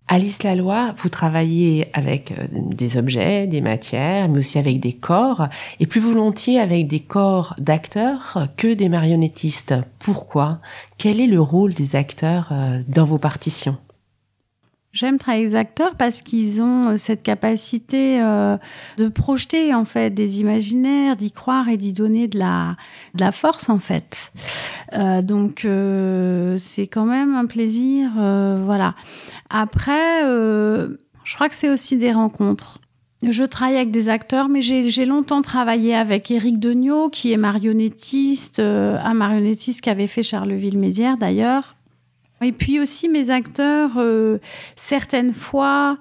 Alice 0.10 0.43
Laloy, 0.43 0.93
vous 0.97 1.10
travaillez 1.10 1.88
avec 1.93 2.32
euh, 2.32 2.47
des 2.51 2.97
objets, 2.97 3.47
des 3.47 3.62
matières, 3.62 4.27
mais 4.27 4.39
aussi 4.39 4.60
avec 4.60 4.79
des 4.79 4.93
corps, 4.93 5.47
et 5.79 5.88
plus 5.88 6.01
volontiers 6.01 6.60
avec 6.60 6.88
des 6.88 6.99
corps 6.99 7.56
d'acteurs 7.58 8.49
que 8.58 8.73
des 8.73 8.89
marionnettistes. 8.89 9.75
Pourquoi? 9.99 10.60
Quel 10.97 11.21
est 11.21 11.27
le 11.27 11.39
rôle 11.39 11.73
des 11.73 11.95
acteurs 11.95 12.49
euh, 12.51 12.82
dans 12.88 13.06
vos 13.06 13.17
partitions? 13.17 13.77
J'aime 14.93 15.17
travailler 15.17 15.45
avec 15.45 15.53
les 15.53 15.58
acteurs 15.58 15.95
parce 15.95 16.21
qu'ils 16.21 16.62
ont 16.62 16.89
euh, 16.89 16.97
cette 16.97 17.23
capacité 17.23 18.21
euh, 18.21 18.58
de 18.97 19.08
projeter 19.08 19.73
en 19.73 19.86
fait 19.86 20.12
des 20.12 20.39
imaginaires, 20.39 21.15
d'y 21.15 21.32
croire 21.32 21.67
et 21.67 21.77
d'y 21.77 21.93
donner 21.93 22.27
de 22.27 22.38
la 22.38 22.77
de 23.15 23.21
la 23.21 23.32
force 23.32 23.69
en 23.69 23.79
fait. 23.79 24.32
Euh, 24.93 25.23
donc 25.23 25.65
euh, 25.65 26.58
c'est 26.60 26.86
quand 26.86 27.06
même 27.06 27.36
un 27.36 27.47
plaisir, 27.47 28.12
euh, 28.19 28.62
voilà. 28.63 28.93
Après, 29.49 30.21
je 30.23 31.36
crois 31.36 31.49
que 31.49 31.56
c'est 31.56 31.69
aussi 31.69 31.97
des 31.97 32.12
rencontres. 32.12 32.79
Je 33.27 33.43
travaille 33.43 33.77
avec 33.77 33.91
des 33.91 34.10
acteurs, 34.10 34.49
mais 34.49 34.62
j'ai 34.62 35.06
longtemps 35.06 35.41
travaillé 35.41 35.95
avec 35.95 36.29
Éric 36.29 36.60
Degnaud, 36.60 37.10
qui 37.10 37.32
est 37.32 37.38
marionnettiste, 37.38 38.60
un 38.60 39.13
marionnettiste 39.13 39.82
qui 39.82 39.89
avait 39.89 40.08
fait 40.08 40.23
Charleville-Mézières 40.23 41.17
d'ailleurs 41.17 41.75
Et 42.43 42.51
puis 42.51 42.79
aussi 42.79 43.10
mes 43.10 43.29
acteurs, 43.29 43.91
euh, 43.97 44.38
certaines 44.75 45.34
fois, 45.34 45.97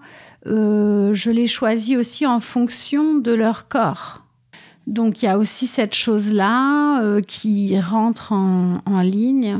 euh, 0.46 1.14
je 1.14 1.30
les 1.30 1.46
choisis 1.46 1.96
aussi 1.96 2.26
en 2.26 2.40
fonction 2.40 3.14
de 3.14 3.32
leur 3.32 3.68
corps. 3.68 4.22
Donc 4.86 5.22
il 5.22 5.26
y 5.26 5.28
a 5.28 5.38
aussi 5.38 5.66
cette 5.66 5.94
chose-là 5.94 7.00
euh, 7.02 7.20
qui 7.20 7.78
rentre 7.78 8.32
en, 8.32 8.80
en 8.84 9.00
ligne. 9.00 9.58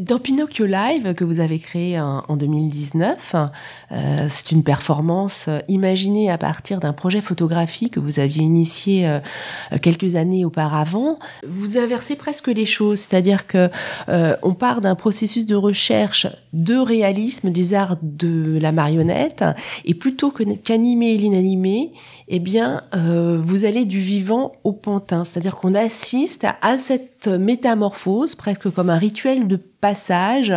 Dans 0.00 0.18
Pinocchio 0.18 0.64
Live, 0.64 1.12
que 1.12 1.22
vous 1.22 1.40
avez 1.40 1.58
créé 1.58 2.00
en, 2.00 2.34
2019, 2.34 3.34
euh, 3.34 4.26
c'est 4.30 4.50
une 4.50 4.64
performance 4.64 5.50
imaginée 5.68 6.30
à 6.30 6.38
partir 6.38 6.80
d'un 6.80 6.94
projet 6.94 7.20
photographique 7.20 7.92
que 7.92 8.00
vous 8.00 8.18
aviez 8.18 8.42
initié 8.42 9.06
euh, 9.06 9.20
quelques 9.82 10.16
années 10.16 10.46
auparavant. 10.46 11.18
Vous 11.46 11.76
inversez 11.76 12.16
presque 12.16 12.48
les 12.48 12.64
choses, 12.64 13.00
c'est-à-dire 13.00 13.46
que 13.46 13.68
euh, 14.08 14.34
on 14.42 14.54
part 14.54 14.80
d'un 14.80 14.94
processus 14.94 15.44
de 15.44 15.56
recherche 15.56 16.26
de 16.54 16.76
réalisme 16.76 17.50
des 17.50 17.74
arts 17.74 17.98
de 18.00 18.58
la 18.58 18.72
marionnette, 18.72 19.44
et 19.84 19.92
plutôt 19.92 20.30
qu'animer 20.30 21.18
l'inanimé, 21.18 21.92
eh 22.34 22.38
bien, 22.38 22.80
euh, 22.94 23.38
vous 23.44 23.66
allez 23.66 23.84
du 23.84 24.00
vivant 24.00 24.52
au 24.64 24.72
pantin, 24.72 25.26
c'est-à-dire 25.26 25.54
qu'on 25.54 25.74
assiste 25.74 26.46
à, 26.62 26.78
cette 26.78 27.28
métamorphose, 27.28 28.36
presque 28.36 28.70
comme 28.70 28.88
un 28.88 28.96
rituel 28.96 29.46
de 29.46 29.56
passage, 29.56 30.50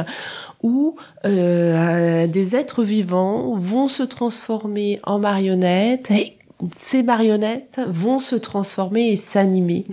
où 0.64 0.96
euh, 1.26 2.28
des 2.28 2.56
êtres 2.56 2.84
vivants 2.84 3.58
vont 3.58 3.90
se 3.90 4.04
transformer 4.04 5.02
en 5.04 5.20
marionnettes 5.20 6.12
et 6.12 6.38
ces 6.78 7.04
marionnettes 7.04 7.82
vont 7.88 8.20
se 8.20 8.36
transformer 8.36 9.10
et 9.12 9.16
s'animer. 9.16 9.86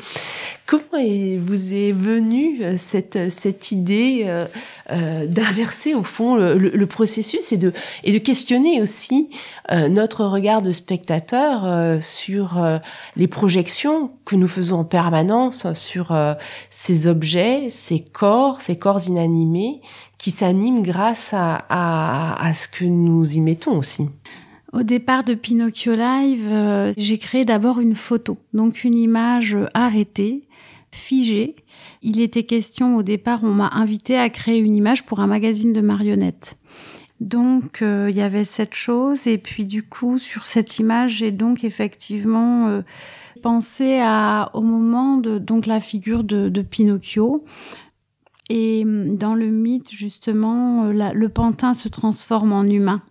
Comment 0.67 1.03
vous 1.41 1.75
est 1.75 1.93
venue 1.93 2.63
euh, 2.63 2.77
cette, 2.79 3.31
cette 3.31 3.73
idée 3.73 4.23
euh, 4.27 4.47
euh, 4.91 5.27
d'inverser 5.27 5.95
au 5.95 6.03
fond 6.03 6.37
le, 6.37 6.87
processus 6.87 7.53
et 7.53 7.57
de, 7.57 7.73
et 8.05 8.13
de 8.13 8.19
questionner 8.19 8.81
aussi 8.81 9.31
notre 9.71 10.25
regard 10.25 10.61
de 10.63 10.73
spectateur 10.73 12.03
sur 12.03 12.63
les 13.17 13.29
projections 13.29 14.11
que 14.25 14.37
nous 14.37 14.49
faisons 14.49 14.81
en 14.81 14.85
permanence 14.85 15.73
sur 15.75 16.15
ces 16.71 17.07
objets, 17.07 17.69
ces 17.71 18.01
corps, 18.01 18.61
ces 18.61 18.77
corps 18.77 19.01
inanimés 19.07 19.81
qui 20.19 20.31
s'animent 20.31 20.83
grâce 20.83 21.31
à, 21.33 21.65
à 21.69 22.55
ce 22.55 22.69
que 22.69 22.85
nous 22.85 23.33
y 23.33 23.41
mettons 23.41 23.79
aussi 23.79 24.09
au 24.73 24.83
départ 24.83 25.23
de 25.23 25.35
Pinocchio 25.35 25.95
Live, 25.95 26.49
euh, 26.51 26.93
j'ai 26.97 27.19
créé 27.19 27.45
d'abord 27.45 27.79
une 27.79 27.95
photo, 27.95 28.39
donc 28.55 28.85
une 28.85 28.95
image 28.95 29.57
arrêtée, 29.75 30.49
figée. 30.91 31.57
Il 32.01 32.21
était 32.21 32.45
question 32.45 32.97
au 32.97 33.03
départ, 33.03 33.45
on 33.45 33.53
m'a 33.53 33.71
invité 33.75 34.17
à 34.17 34.31
créer 34.31 34.59
une 34.59 34.75
image 34.75 35.05
pour 35.05 35.21
un 35.21 35.27
magazine 35.27 35.75
de 35.75 35.83
marionnettes. 35.83 36.57
Donc 37.21 37.83
euh, 37.83 38.09
il 38.11 38.17
y 38.17 38.23
avait 38.23 38.45
cette 38.45 38.75
chose 38.75 39.27
et 39.27 39.39
puis 39.39 39.65
du 39.65 39.85
coup 39.85 40.19
sur 40.19 40.45
cette 40.45 40.81
image 40.81 41.19
j'ai 41.19 41.31
donc 41.31 41.63
effectivement 41.63 42.67
euh, 42.67 42.83
pensé 43.43 44.01
à 44.03 44.51
au 44.55 44.63
moment 44.63 45.19
de 45.19 45.39
donc 45.39 45.67
la 45.67 45.79
figure 45.79 46.25
de, 46.25 46.49
de 46.49 46.63
Pinocchio 46.63 47.45
et 48.51 48.83
dans 48.85 49.37
le 49.37 49.47
mythe 49.47 49.93
justement 49.93 50.87
le 50.87 51.29
pantin 51.29 51.75
se 51.75 51.89
transforme 51.89 52.53
en 52.53 52.65
humain 52.65 53.03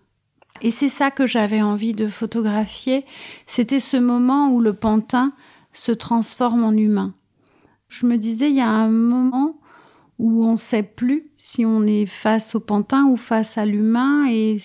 et 0.62 0.70
c'est 0.70 0.88
ça 0.88 1.10
que 1.10 1.26
j'avais 1.26 1.60
envie 1.60 1.92
de 1.92 2.06
photographier. 2.06 3.04
C'était 3.46 3.80
ce 3.80 3.96
moment 3.96 4.50
où 4.50 4.60
le 4.60 4.72
pantin 4.72 5.32
se 5.72 5.92
transforme 5.92 6.64
en 6.64 6.72
humain. 6.72 7.14
Je 7.88 8.06
me 8.06 8.16
disais, 8.16 8.48
il 8.48 8.56
y 8.56 8.60
a 8.60 8.68
un 8.68 8.88
moment 8.88 9.58
où 10.18 10.44
on 10.44 10.52
ne 10.52 10.56
sait 10.56 10.84
plus 10.84 11.30
si 11.36 11.66
on 11.66 11.82
est 11.84 12.06
face 12.06 12.54
au 12.54 12.60
pantin 12.60 13.06
ou 13.06 13.16
face 13.16 13.58
à 13.58 13.66
l'humain 13.66 14.26
et 14.30 14.56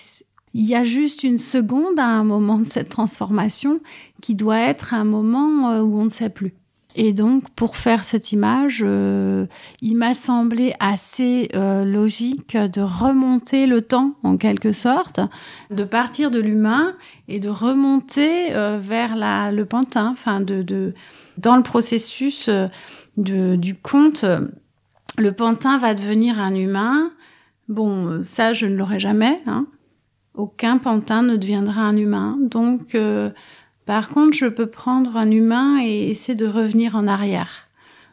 il 0.54 0.64
y 0.64 0.74
a 0.74 0.84
juste 0.84 1.24
une 1.24 1.38
seconde 1.38 1.98
à 1.98 2.06
un 2.06 2.24
moment 2.24 2.58
de 2.58 2.64
cette 2.64 2.88
transformation 2.88 3.80
qui 4.22 4.34
doit 4.34 4.60
être 4.60 4.94
un 4.94 5.04
moment 5.04 5.70
euh, 5.70 5.82
où 5.82 5.98
on 5.98 6.04
ne 6.04 6.10
sait 6.10 6.30
plus. 6.30 6.54
Et 7.00 7.12
donc, 7.12 7.48
pour 7.50 7.76
faire 7.76 8.02
cette 8.02 8.32
image, 8.32 8.82
euh, 8.84 9.46
il 9.80 9.96
m'a 9.96 10.14
semblé 10.14 10.74
assez 10.80 11.48
euh, 11.54 11.84
logique 11.84 12.56
de 12.56 12.80
remonter 12.80 13.68
le 13.68 13.82
temps, 13.82 14.16
en 14.24 14.36
quelque 14.36 14.72
sorte, 14.72 15.20
de 15.70 15.84
partir 15.84 16.32
de 16.32 16.40
l'humain 16.40 16.96
et 17.28 17.38
de 17.38 17.48
remonter 17.48 18.52
euh, 18.52 18.80
vers 18.82 19.14
le 19.52 19.62
pantin. 19.62 20.08
Enfin, 20.10 20.40
dans 20.40 21.56
le 21.56 21.62
processus 21.62 22.50
de, 23.16 23.54
du 23.54 23.76
conte, 23.76 24.24
le 25.16 25.30
pantin 25.30 25.78
va 25.78 25.94
devenir 25.94 26.40
un 26.40 26.56
humain. 26.56 27.12
Bon, 27.68 28.24
ça, 28.24 28.52
je 28.52 28.66
ne 28.66 28.74
l'aurai 28.74 28.98
jamais. 28.98 29.40
Hein. 29.46 29.66
Aucun 30.34 30.78
pantin 30.78 31.22
ne 31.22 31.36
deviendra 31.36 31.82
un 31.82 31.96
humain. 31.96 32.36
Donc, 32.40 32.96
par 33.88 34.10
contre, 34.10 34.36
je 34.36 34.44
peux 34.44 34.66
prendre 34.66 35.16
un 35.16 35.30
humain 35.30 35.80
et 35.82 36.10
essayer 36.10 36.34
de 36.34 36.46
revenir 36.46 36.94
en 36.94 37.06
arrière. 37.06 37.68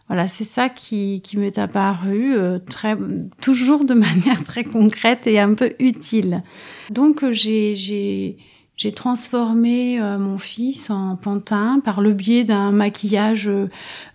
Voilà, 0.08 0.30
c'est 0.30 0.46
ça 0.46 0.70
qui, 0.70 1.20
qui 1.22 1.36
m'est 1.36 1.58
apparu 1.58 2.34
euh, 2.34 2.60
très, 2.60 2.96
toujours 3.42 3.84
de 3.84 3.94
manière 4.08 4.42
très 4.46 4.64
concrète 4.64 5.28
et 5.28 5.38
un 5.38 5.54
peu 5.54 5.74
utile. 5.80 6.44
Donc, 6.92 7.30
j'ai, 7.32 8.38
j'ai, 8.78 8.92
transformé 8.92 10.00
euh, 10.00 10.18
mon 10.18 10.38
fils 10.38 10.90
en 10.90 11.16
pantin 11.16 11.80
par 11.84 12.02
le 12.02 12.14
biais 12.14 12.44
d'un 12.44 12.72
maquillage 12.72 13.50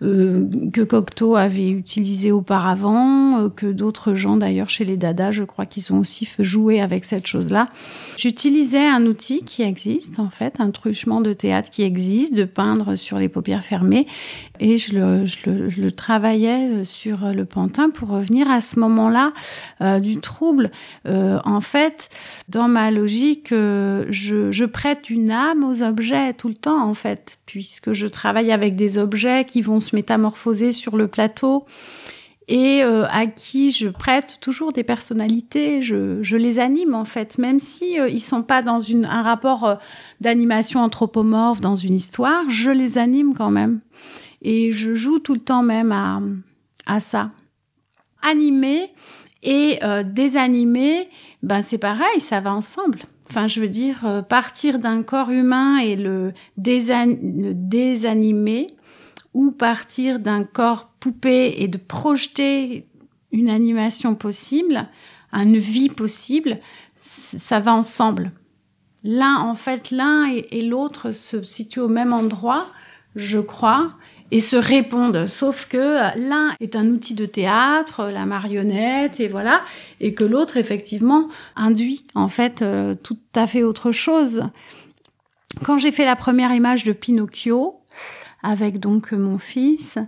euh, 0.03 0.49
que 0.73 0.83
Cocteau 0.83 1.37
avait 1.37 1.71
utilisé 1.71 2.31
auparavant, 2.31 3.41
euh, 3.41 3.49
que 3.49 3.67
d'autres 3.67 4.15
gens 4.15 4.37
d'ailleurs 4.37 4.69
chez 4.69 4.85
les 4.85 4.97
Dada, 4.97 5.31
je 5.31 5.45
crois 5.45 5.67
qu'ils 5.67 5.93
ont 5.93 5.99
aussi 5.99 6.29
jouer 6.39 6.81
avec 6.81 7.05
cette 7.05 7.27
chose-là. 7.27 7.69
J'utilisais 8.17 8.87
un 8.87 9.07
outil 9.07 9.45
qui 9.45 9.63
existe 9.63 10.19
en 10.19 10.31
fait, 10.31 10.61
un 10.61 10.71
truchement 10.71 11.21
de 11.21 11.33
théâtre 11.33 11.71
qui 11.71 11.83
existe, 11.83 12.35
de 12.35 12.45
peindre 12.45 12.97
sur 12.97 13.19
les 13.19 13.29
paupières 13.29 13.65
fermées, 13.65 14.07
et 14.59 14.77
je 14.77 14.93
le 14.95 15.91
travaillais 15.91 16.85
sur 16.85 17.33
le 17.33 17.45
pantin 17.47 17.89
pour 17.89 18.09
revenir 18.09 18.51
à 18.51 18.61
ce 18.61 18.79
moment-là 18.79 19.33
du 20.01 20.21
trouble. 20.21 20.71
en 21.07 21.61
fait, 21.63 22.11
dans 22.49 22.69
ma 22.69 22.91
logique, 22.91 23.49
je 23.51 24.50
je, 24.51 24.65
prête 24.65 25.11
une 25.11 25.31
âme 25.31 25.65
aux 25.65 25.83
objets 25.83 26.33
tout 26.35 26.49
le 26.49 26.55
temps, 26.55 26.83
en 26.83 26.95
fait, 26.95 27.39
puisque 27.47 27.93
je 27.93 28.07
travaille 28.07 28.53
avec 28.53 28.77
des 28.77 28.99
objets 28.99 29.45
qui 29.45 29.63
vont 29.63 29.81
se 29.81 29.95
métamorphoser 29.97 30.73
sur 30.73 30.97
le 30.97 31.09
plateau 31.09 31.67
et 32.51 32.83
euh, 32.83 33.07
à 33.11 33.27
qui 33.27 33.71
je 33.71 33.89
prête 33.89 34.39
toujours 34.41 34.73
des 34.73 34.83
personnalités, 34.83 35.83
je, 35.83 36.37
les 36.37 36.59
anime 36.59 36.95
en 36.95 37.05
fait, 37.05 37.39
même 37.39 37.61
si 37.61 37.99
euh, 38.01 38.09
ils 38.09 38.21
sont 38.21 38.43
pas 38.43 38.61
dans 38.61 38.81
une, 38.81 39.05
un 39.05 39.23
rapport 39.23 39.65
euh, 39.65 39.77
d'animation 40.21 40.81
anthropomorphe 40.81 41.61
dans 41.61 41.77
une 41.77 41.95
histoire, 41.95 42.43
je 42.51 42.73
les 42.73 42.99
anime 42.99 43.35
quand 43.35 43.51
même. 43.51 43.81
Et 44.43 44.73
je 44.73 44.95
joue 44.95 45.21
tout 45.21 45.35
le 45.35 45.41
temps 45.41 45.63
même 45.63 45.93
à, 45.93 46.21
à 46.87 46.99
ça. 46.99 47.31
Animer 48.23 48.91
et 49.43 49.79
désanimer, 50.05 51.09
ben 51.43 51.63
c'est 51.63 51.79
pareil, 51.79 52.21
ça 52.21 52.41
va 52.41 52.53
ensemble. 52.53 52.99
Enfin, 53.31 53.47
je 53.47 53.61
veux 53.61 53.69
dire, 53.69 54.05
euh, 54.05 54.23
partir 54.23 54.81
d'un 54.81 55.05
corps 55.05 55.31
humain 55.31 55.79
et 55.79 55.95
le, 55.95 56.33
désanimer, 56.57 58.67
ou 59.35 59.53
partir 59.53 60.19
d'un 60.19 60.43
corps 60.43 60.89
poupée 60.99 61.55
et 61.59 61.69
de 61.69 61.79
projeter 61.79 62.89
une 63.31 63.49
animation 63.49 64.17
possible, 64.17 64.89
une 65.33 65.59
vie 65.59 65.91
possible, 65.91 66.59
ça 66.97 67.61
va 67.61 67.73
ensemble. 67.73 68.33
L'un, 69.05 69.37
en 69.37 69.55
fait, 69.55 69.93
l'un 69.93 70.29
et 70.29 70.63
l'autre 70.63 71.13
se 71.13 71.41
situent 71.43 71.79
au 71.79 71.89
même 71.89 72.13
endroit, 72.13 72.67
je 73.15 73.39
crois, 73.39 73.93
et 74.31 74.41
se 74.41 74.57
répondent. 74.57 75.27
Sauf 75.27 75.67
que 75.67 76.19
l'un 76.19 76.55
est 76.61 76.77
un 76.77 76.87
outil 76.89 77.15
de 77.15 77.27
théâtre, 77.27 78.11
la 78.13 78.27
marionnette, 78.27 79.21
et 79.21 79.29
voilà, 79.29 79.61
et 80.01 80.15
que 80.15 80.25
l'autre, 80.25 80.57
effectivement, 80.57 81.29
induit 81.57 82.07
en 82.15 82.29
fait 82.29 82.63
euh, 82.63 82.95
tout 82.95 83.19
à 83.35 83.47
fait 83.47 83.63
autre 83.63 83.93
chose. 83.93 84.45
Quand 85.65 85.79
j'ai 85.79 85.93
fait 85.93 86.05
la 86.05 86.17
première 86.17 86.55
image 86.55 86.85
de 86.85 86.93
Pinocchio, 86.93 87.81
avec 88.43 88.79
donc 88.79 89.13
mon 89.13 89.39
fils, 89.39 89.99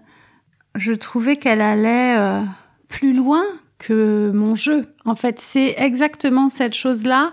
je 0.74 0.92
trouvais 0.92 1.36
qu'elle 1.36 1.60
allait 1.60 2.16
euh, 2.16 2.42
plus 2.88 3.12
loin 3.12 3.42
que 3.78 4.30
mon 4.32 4.54
jeu. 4.54 4.86
En 5.04 5.16
fait, 5.16 5.40
c'est 5.40 5.74
exactement 5.76 6.48
cette 6.48 6.74
chose-là 6.74 7.32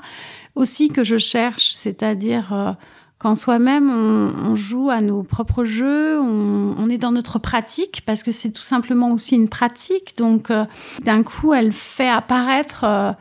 aussi 0.56 0.90
que 0.90 1.04
je 1.04 1.18
cherche, 1.18 1.72
c'est-à-dire... 1.74 2.54
Euh, 2.54 2.72
quand 3.20 3.36
soi-même 3.36 3.92
on, 3.92 4.56
joue 4.56 4.90
à 4.90 5.02
nos 5.02 5.24
propres 5.24 5.66
jeux, 5.66 6.20
on, 6.20 6.90
est 6.90 6.98
dans 6.98 7.12
notre 7.12 7.38
pratique 7.38 8.02
parce 8.06 8.24
que 8.24 8.32
c'est 8.32 8.50
tout 8.50 8.64
simplement 8.64 9.12
aussi 9.12 9.36
une 9.36 9.50
pratique. 9.50 10.16
Donc 10.18 10.50
euh, 10.50 10.64
d'un 11.04 11.22
coup, 11.22 11.54
elle 11.54 11.74
fait 11.74 12.10
apparaître 12.10 12.86
euh, 12.86 13.12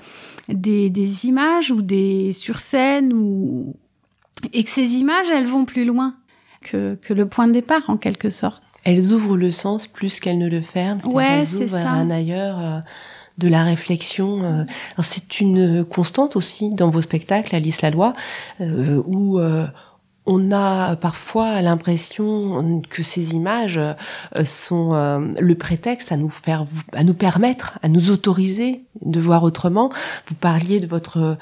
des, 0.49 1.27
images 1.27 1.73
ou 1.73 1.83
des 1.83 2.33
sur 2.33 2.61
scène 2.61 3.13
ou 3.13 3.75
et 4.53 4.63
que 4.63 4.71
ces 4.71 4.99
images, 4.99 5.27
elles 5.35 5.49
vont 5.49 5.65
plus 5.65 5.85
loin 5.85 6.15
que, 6.63 6.97
le 7.11 7.27
point 7.27 7.49
de 7.49 7.53
départ 7.53 7.91
en 7.91 7.97
quelque 7.97 8.31
sorte. 8.31 8.63
Elles 8.85 9.13
ouvrent 9.13 9.37
le 9.37 9.51
sens 9.51 9.89
plus 9.89 10.21
qu'elles 10.21 10.39
ne 10.39 10.49
le 10.49 10.61
ferment. 10.61 11.01
Ouais, 11.07 11.45
c'est 11.45 11.67
ça. 11.67 11.91
un 11.91 12.09
ailleurs. 12.09 12.59
Euh, 12.61 12.79
de 13.39 13.47
la 13.47 13.63
réflexion. 13.63 14.67
C'est 14.99 15.39
une 15.41 15.85
constante 15.85 16.35
aussi 16.35 16.75
dans 16.75 16.91
vos 16.91 17.01
spectacles, 17.01 17.55
Alice 17.55 17.83
Laloy, 17.83 18.13
où 18.59 19.39
on 20.29 20.53
a 20.53 20.95
parfois 20.97 21.63
l'impression 21.63 22.83
que 22.91 23.03
ces 23.03 23.35
images 23.35 23.81
sont 24.45 24.93
le 25.39 25.55
prétexte 25.55 26.13
à 26.13 26.17
nous 26.17 26.29
faire, 26.29 26.67
à 26.93 27.03
nous 27.03 27.15
permettre, 27.15 27.79
à 27.83 27.89
nous 27.89 28.11
autoriser 28.11 28.83
de 29.01 29.21
voir 29.21 29.43
autrement. 29.43 29.91
Vous 30.29 30.35
parliez 30.35 30.81
de 30.81 30.87
votre 30.87 31.39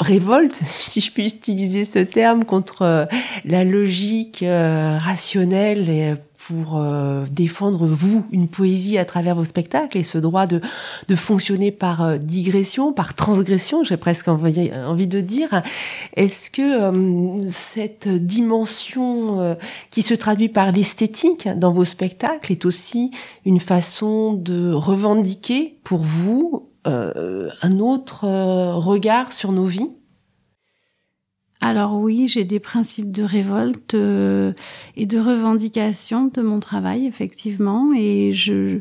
révolte, 0.00 0.54
si 0.64 1.00
je 1.00 1.12
puis 1.12 1.26
utiliser 1.26 1.84
ce 1.84 2.00
terme, 2.00 2.44
contre 2.44 2.82
euh, 2.82 3.04
la 3.44 3.64
logique 3.64 4.42
euh, 4.42 4.98
rationnelle 4.98 5.88
et 5.88 6.14
pour 6.46 6.78
euh, 6.78 7.24
défendre 7.30 7.86
vous 7.86 8.26
une 8.32 8.48
poésie 8.48 8.98
à 8.98 9.04
travers 9.04 9.36
vos 9.36 9.44
spectacles 9.44 9.98
et 9.98 10.02
ce 10.02 10.18
droit 10.18 10.46
de, 10.46 10.60
de 11.08 11.16
fonctionner 11.16 11.70
par 11.70 12.18
digression, 12.18 12.92
par 12.92 13.14
transgression, 13.14 13.84
j'ai 13.84 13.96
presque 13.96 14.28
envie, 14.28 14.70
envie 14.86 15.06
de 15.06 15.20
dire. 15.20 15.62
Est-ce 16.16 16.50
que 16.50 17.40
cette 17.48 18.08
dimension 18.08 19.56
qui 19.90 20.02
se 20.02 20.14
traduit 20.14 20.48
par 20.48 20.72
l'esthétique 20.72 21.48
dans 21.56 21.72
vos 21.72 21.84
spectacles 21.84 22.52
est 22.52 22.64
aussi 22.64 23.10
une 23.44 23.60
façon 23.60 24.32
de 24.32 24.72
revendiquer 24.72 25.78
pour 25.84 26.00
vous 26.00 26.70
euh, 26.86 27.50
un 27.60 27.78
autre 27.78 28.24
euh, 28.24 28.74
regard 28.74 29.32
sur 29.32 29.52
nos 29.52 29.66
vies? 29.66 29.90
Alors 31.60 31.94
oui, 31.94 32.26
j'ai 32.26 32.44
des 32.44 32.60
principes 32.60 33.12
de 33.12 33.22
révolte 33.22 33.94
euh, 33.94 34.52
et 34.96 35.04
de 35.06 35.18
revendication 35.18 36.30
de 36.32 36.40
mon 36.40 36.58
travail, 36.58 37.06
effectivement, 37.06 37.92
et 37.94 38.32
je 38.32 38.80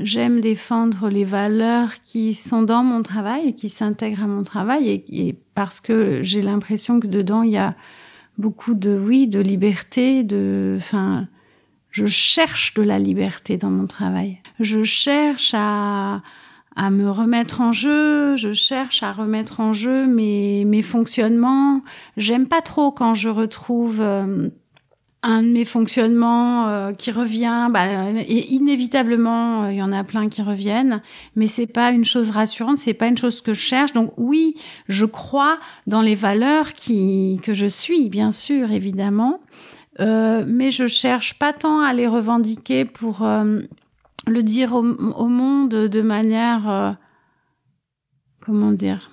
j'aime 0.00 0.40
défendre 0.40 1.08
les 1.08 1.24
valeurs 1.24 2.02
qui 2.02 2.34
sont 2.34 2.62
dans 2.62 2.82
mon 2.82 3.02
travail 3.02 3.48
et 3.48 3.52
qui 3.52 3.68
s'intègrent 3.68 4.24
à 4.24 4.26
mon 4.26 4.44
travail, 4.44 4.88
et, 4.88 5.28
et 5.28 5.36
parce 5.54 5.80
que 5.80 6.20
j'ai 6.22 6.42
l'impression 6.42 6.98
que 7.00 7.06
dedans 7.06 7.42
il 7.42 7.50
y 7.50 7.56
a 7.56 7.76
beaucoup 8.38 8.74
de 8.74 8.98
oui, 8.98 9.28
de 9.28 9.40
liberté, 9.40 10.24
de, 10.24 10.76
enfin, 10.78 11.28
je 11.90 12.06
cherche 12.06 12.74
de 12.74 12.82
la 12.82 12.98
liberté 12.98 13.56
dans 13.56 13.70
mon 13.70 13.86
travail. 13.86 14.38
Je 14.60 14.82
cherche 14.82 15.52
à 15.54 16.22
à 16.76 16.90
me 16.90 17.10
remettre 17.10 17.60
en 17.60 17.72
jeu, 17.72 18.36
je 18.36 18.52
cherche 18.52 19.02
à 19.02 19.12
remettre 19.12 19.60
en 19.60 19.72
jeu 19.72 20.06
mes, 20.06 20.64
mes 20.64 20.82
fonctionnements. 20.82 21.82
J'aime 22.16 22.48
pas 22.48 22.62
trop 22.62 22.90
quand 22.90 23.14
je 23.14 23.28
retrouve 23.28 24.00
euh, 24.00 24.48
un 25.22 25.42
de 25.42 25.48
mes 25.48 25.64
fonctionnements 25.64 26.68
euh, 26.68 26.92
qui 26.92 27.10
revient, 27.10 27.68
bah, 27.70 27.86
et 28.10 28.52
inévitablement 28.52 29.68
il 29.68 29.76
y 29.76 29.82
en 29.82 29.92
a 29.92 30.04
plein 30.04 30.28
qui 30.28 30.42
reviennent, 30.42 31.00
mais 31.36 31.46
c'est 31.46 31.66
pas 31.66 31.90
une 31.90 32.04
chose 32.04 32.30
rassurante, 32.30 32.76
c'est 32.76 32.92
pas 32.92 33.06
une 33.06 33.18
chose 33.18 33.40
que 33.40 33.54
je 33.54 33.60
cherche. 33.60 33.92
Donc 33.92 34.12
oui, 34.16 34.56
je 34.88 35.06
crois 35.06 35.58
dans 35.86 36.02
les 36.02 36.14
valeurs 36.16 36.74
qui 36.74 37.40
que 37.42 37.54
je 37.54 37.66
suis, 37.66 38.10
bien 38.10 38.32
sûr, 38.32 38.72
évidemment, 38.72 39.40
euh, 40.00 40.44
mais 40.46 40.72
je 40.72 40.88
cherche 40.88 41.38
pas 41.38 41.52
tant 41.52 41.80
à 41.80 41.92
les 41.92 42.08
revendiquer 42.08 42.84
pour 42.84 43.24
le 44.26 44.42
dire 44.42 44.74
au, 44.74 44.82
monde 45.28 45.70
de 45.70 46.00
manière 46.00 46.68
euh, 46.68 46.92
comment 48.44 48.72
dire? 48.72 49.10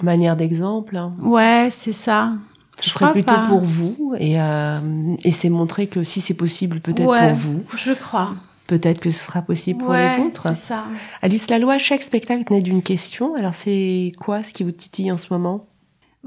De 0.00 0.04
manière 0.04 0.36
d'exemple 0.36 0.96
hein. 0.96 1.14
ouais 1.22 1.68
c'est 1.70 1.92
ça. 1.92 2.34
Ce 2.78 2.90
serait 2.90 3.12
plutôt 3.12 3.42
pour 3.48 3.60
vous 3.60 4.14
et, 4.18 4.40
euh, 4.40 4.80
et 5.24 5.32
c'est 5.32 5.48
montrer 5.48 5.86
que 5.86 6.02
si 6.02 6.20
c'est 6.20 6.34
possible 6.34 6.80
peut-être 6.80 7.06
pour 7.06 7.34
vous. 7.34 7.64
je 7.76 7.92
crois. 7.92 8.34
Peut-être 8.66 9.00
que 9.00 9.10
ce 9.10 9.24
sera 9.24 9.42
possible 9.42 9.82
pour 9.82 9.94
les 9.94 10.18
autres. 10.18 10.42
c'est 10.42 10.56
ça. 10.56 10.84
Alice 11.22 11.48
Laloy 11.48 11.78
chaque 11.78 12.02
spectacle 12.02 12.42
naît 12.50 12.60
d'une 12.60 12.82
question. 12.82 13.34
Alors 13.36 13.54
c'est 13.54 14.12
quoi 14.18 14.42
ce 14.42 14.52
qui 14.52 14.64
vous 14.64 14.72
titille 14.72 15.10
en 15.12 15.16
ce 15.16 15.28
moment? 15.30 15.66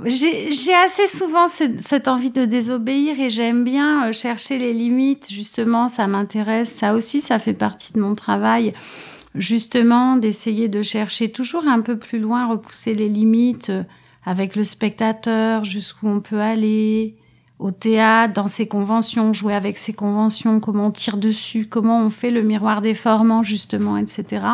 J'ai 0.06 0.74
assez 0.74 1.08
souvent 1.08 1.48
cette 1.48 2.08
envie 2.08 2.32
de 2.32 2.46
désobéir 2.46 3.20
et 3.20 3.30
j'aime 3.30 3.64
bien 3.64 4.08
euh, 4.08 4.14
chercher 4.14 4.58
les 4.58 4.74
limites. 4.74 5.30
Justement, 5.30 5.90
ça 5.90 6.08
m'intéresse. 6.08 6.72
Ça 6.72 6.94
aussi, 6.94 7.22
ça 7.22 7.40
fait 7.40 7.54
partie 7.54 7.92
de 7.94 8.00
mon 8.00 8.14
travail. 8.14 8.74
Justement, 9.36 10.16
d'essayer 10.16 10.70
de 10.70 10.82
chercher 10.82 11.32
toujours 11.32 11.68
un 11.68 11.82
peu 11.82 11.98
plus 11.98 12.20
loin, 12.20 12.48
repousser 12.48 12.96
les 12.96 13.10
limites 13.10 13.70
euh, 13.70 13.84
avec 14.26 14.56
le 14.56 14.64
spectateur, 14.64 15.66
jusqu'où 15.66 16.08
on 16.08 16.22
peut 16.22 16.40
aller, 16.40 17.16
au 17.58 17.72
théâtre, 17.72 18.34
dans 18.34 18.48
ses 18.48 18.68
conventions, 18.68 19.34
jouer 19.34 19.54
avec 19.54 19.78
ses 19.78 19.94
conventions, 19.94 20.60
comment 20.60 20.88
on 20.88 20.92
tire 20.92 21.18
dessus, 21.18 21.68
comment 21.68 22.02
on 22.02 22.10
fait 22.10 22.32
le 22.32 22.42
miroir 22.42 22.82
déformant, 22.82 23.44
justement, 23.44 23.98
etc. 23.98 24.46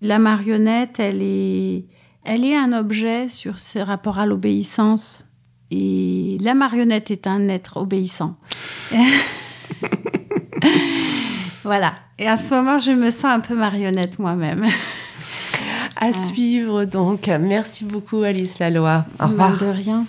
La 0.00 0.18
marionnette, 0.18 0.98
elle 0.98 1.22
est 1.22 1.84
elle 2.26 2.44
est 2.44 2.56
un 2.56 2.72
objet 2.72 3.28
sur 3.28 3.58
ce 3.58 3.78
rapport 3.78 4.18
à 4.18 4.26
l'obéissance. 4.26 5.26
Et 5.70 6.36
la 6.40 6.54
marionnette 6.54 7.10
est 7.10 7.26
un 7.26 7.48
être 7.48 7.78
obéissant. 7.78 8.36
voilà. 11.64 11.94
Et 12.18 12.28
à 12.28 12.36
ce 12.36 12.54
moment, 12.54 12.78
je 12.78 12.92
me 12.92 13.10
sens 13.10 13.24
un 13.24 13.40
peu 13.40 13.54
marionnette 13.54 14.18
moi-même. 14.18 14.66
À 15.96 16.12
suivre 16.12 16.84
donc. 16.84 17.26
Merci 17.28 17.84
beaucoup 17.84 18.22
Alice 18.22 18.58
Laloy. 18.58 19.04
Au 19.18 19.26
revoir. 19.26 19.58
De 19.58 19.66
rien. 19.66 20.04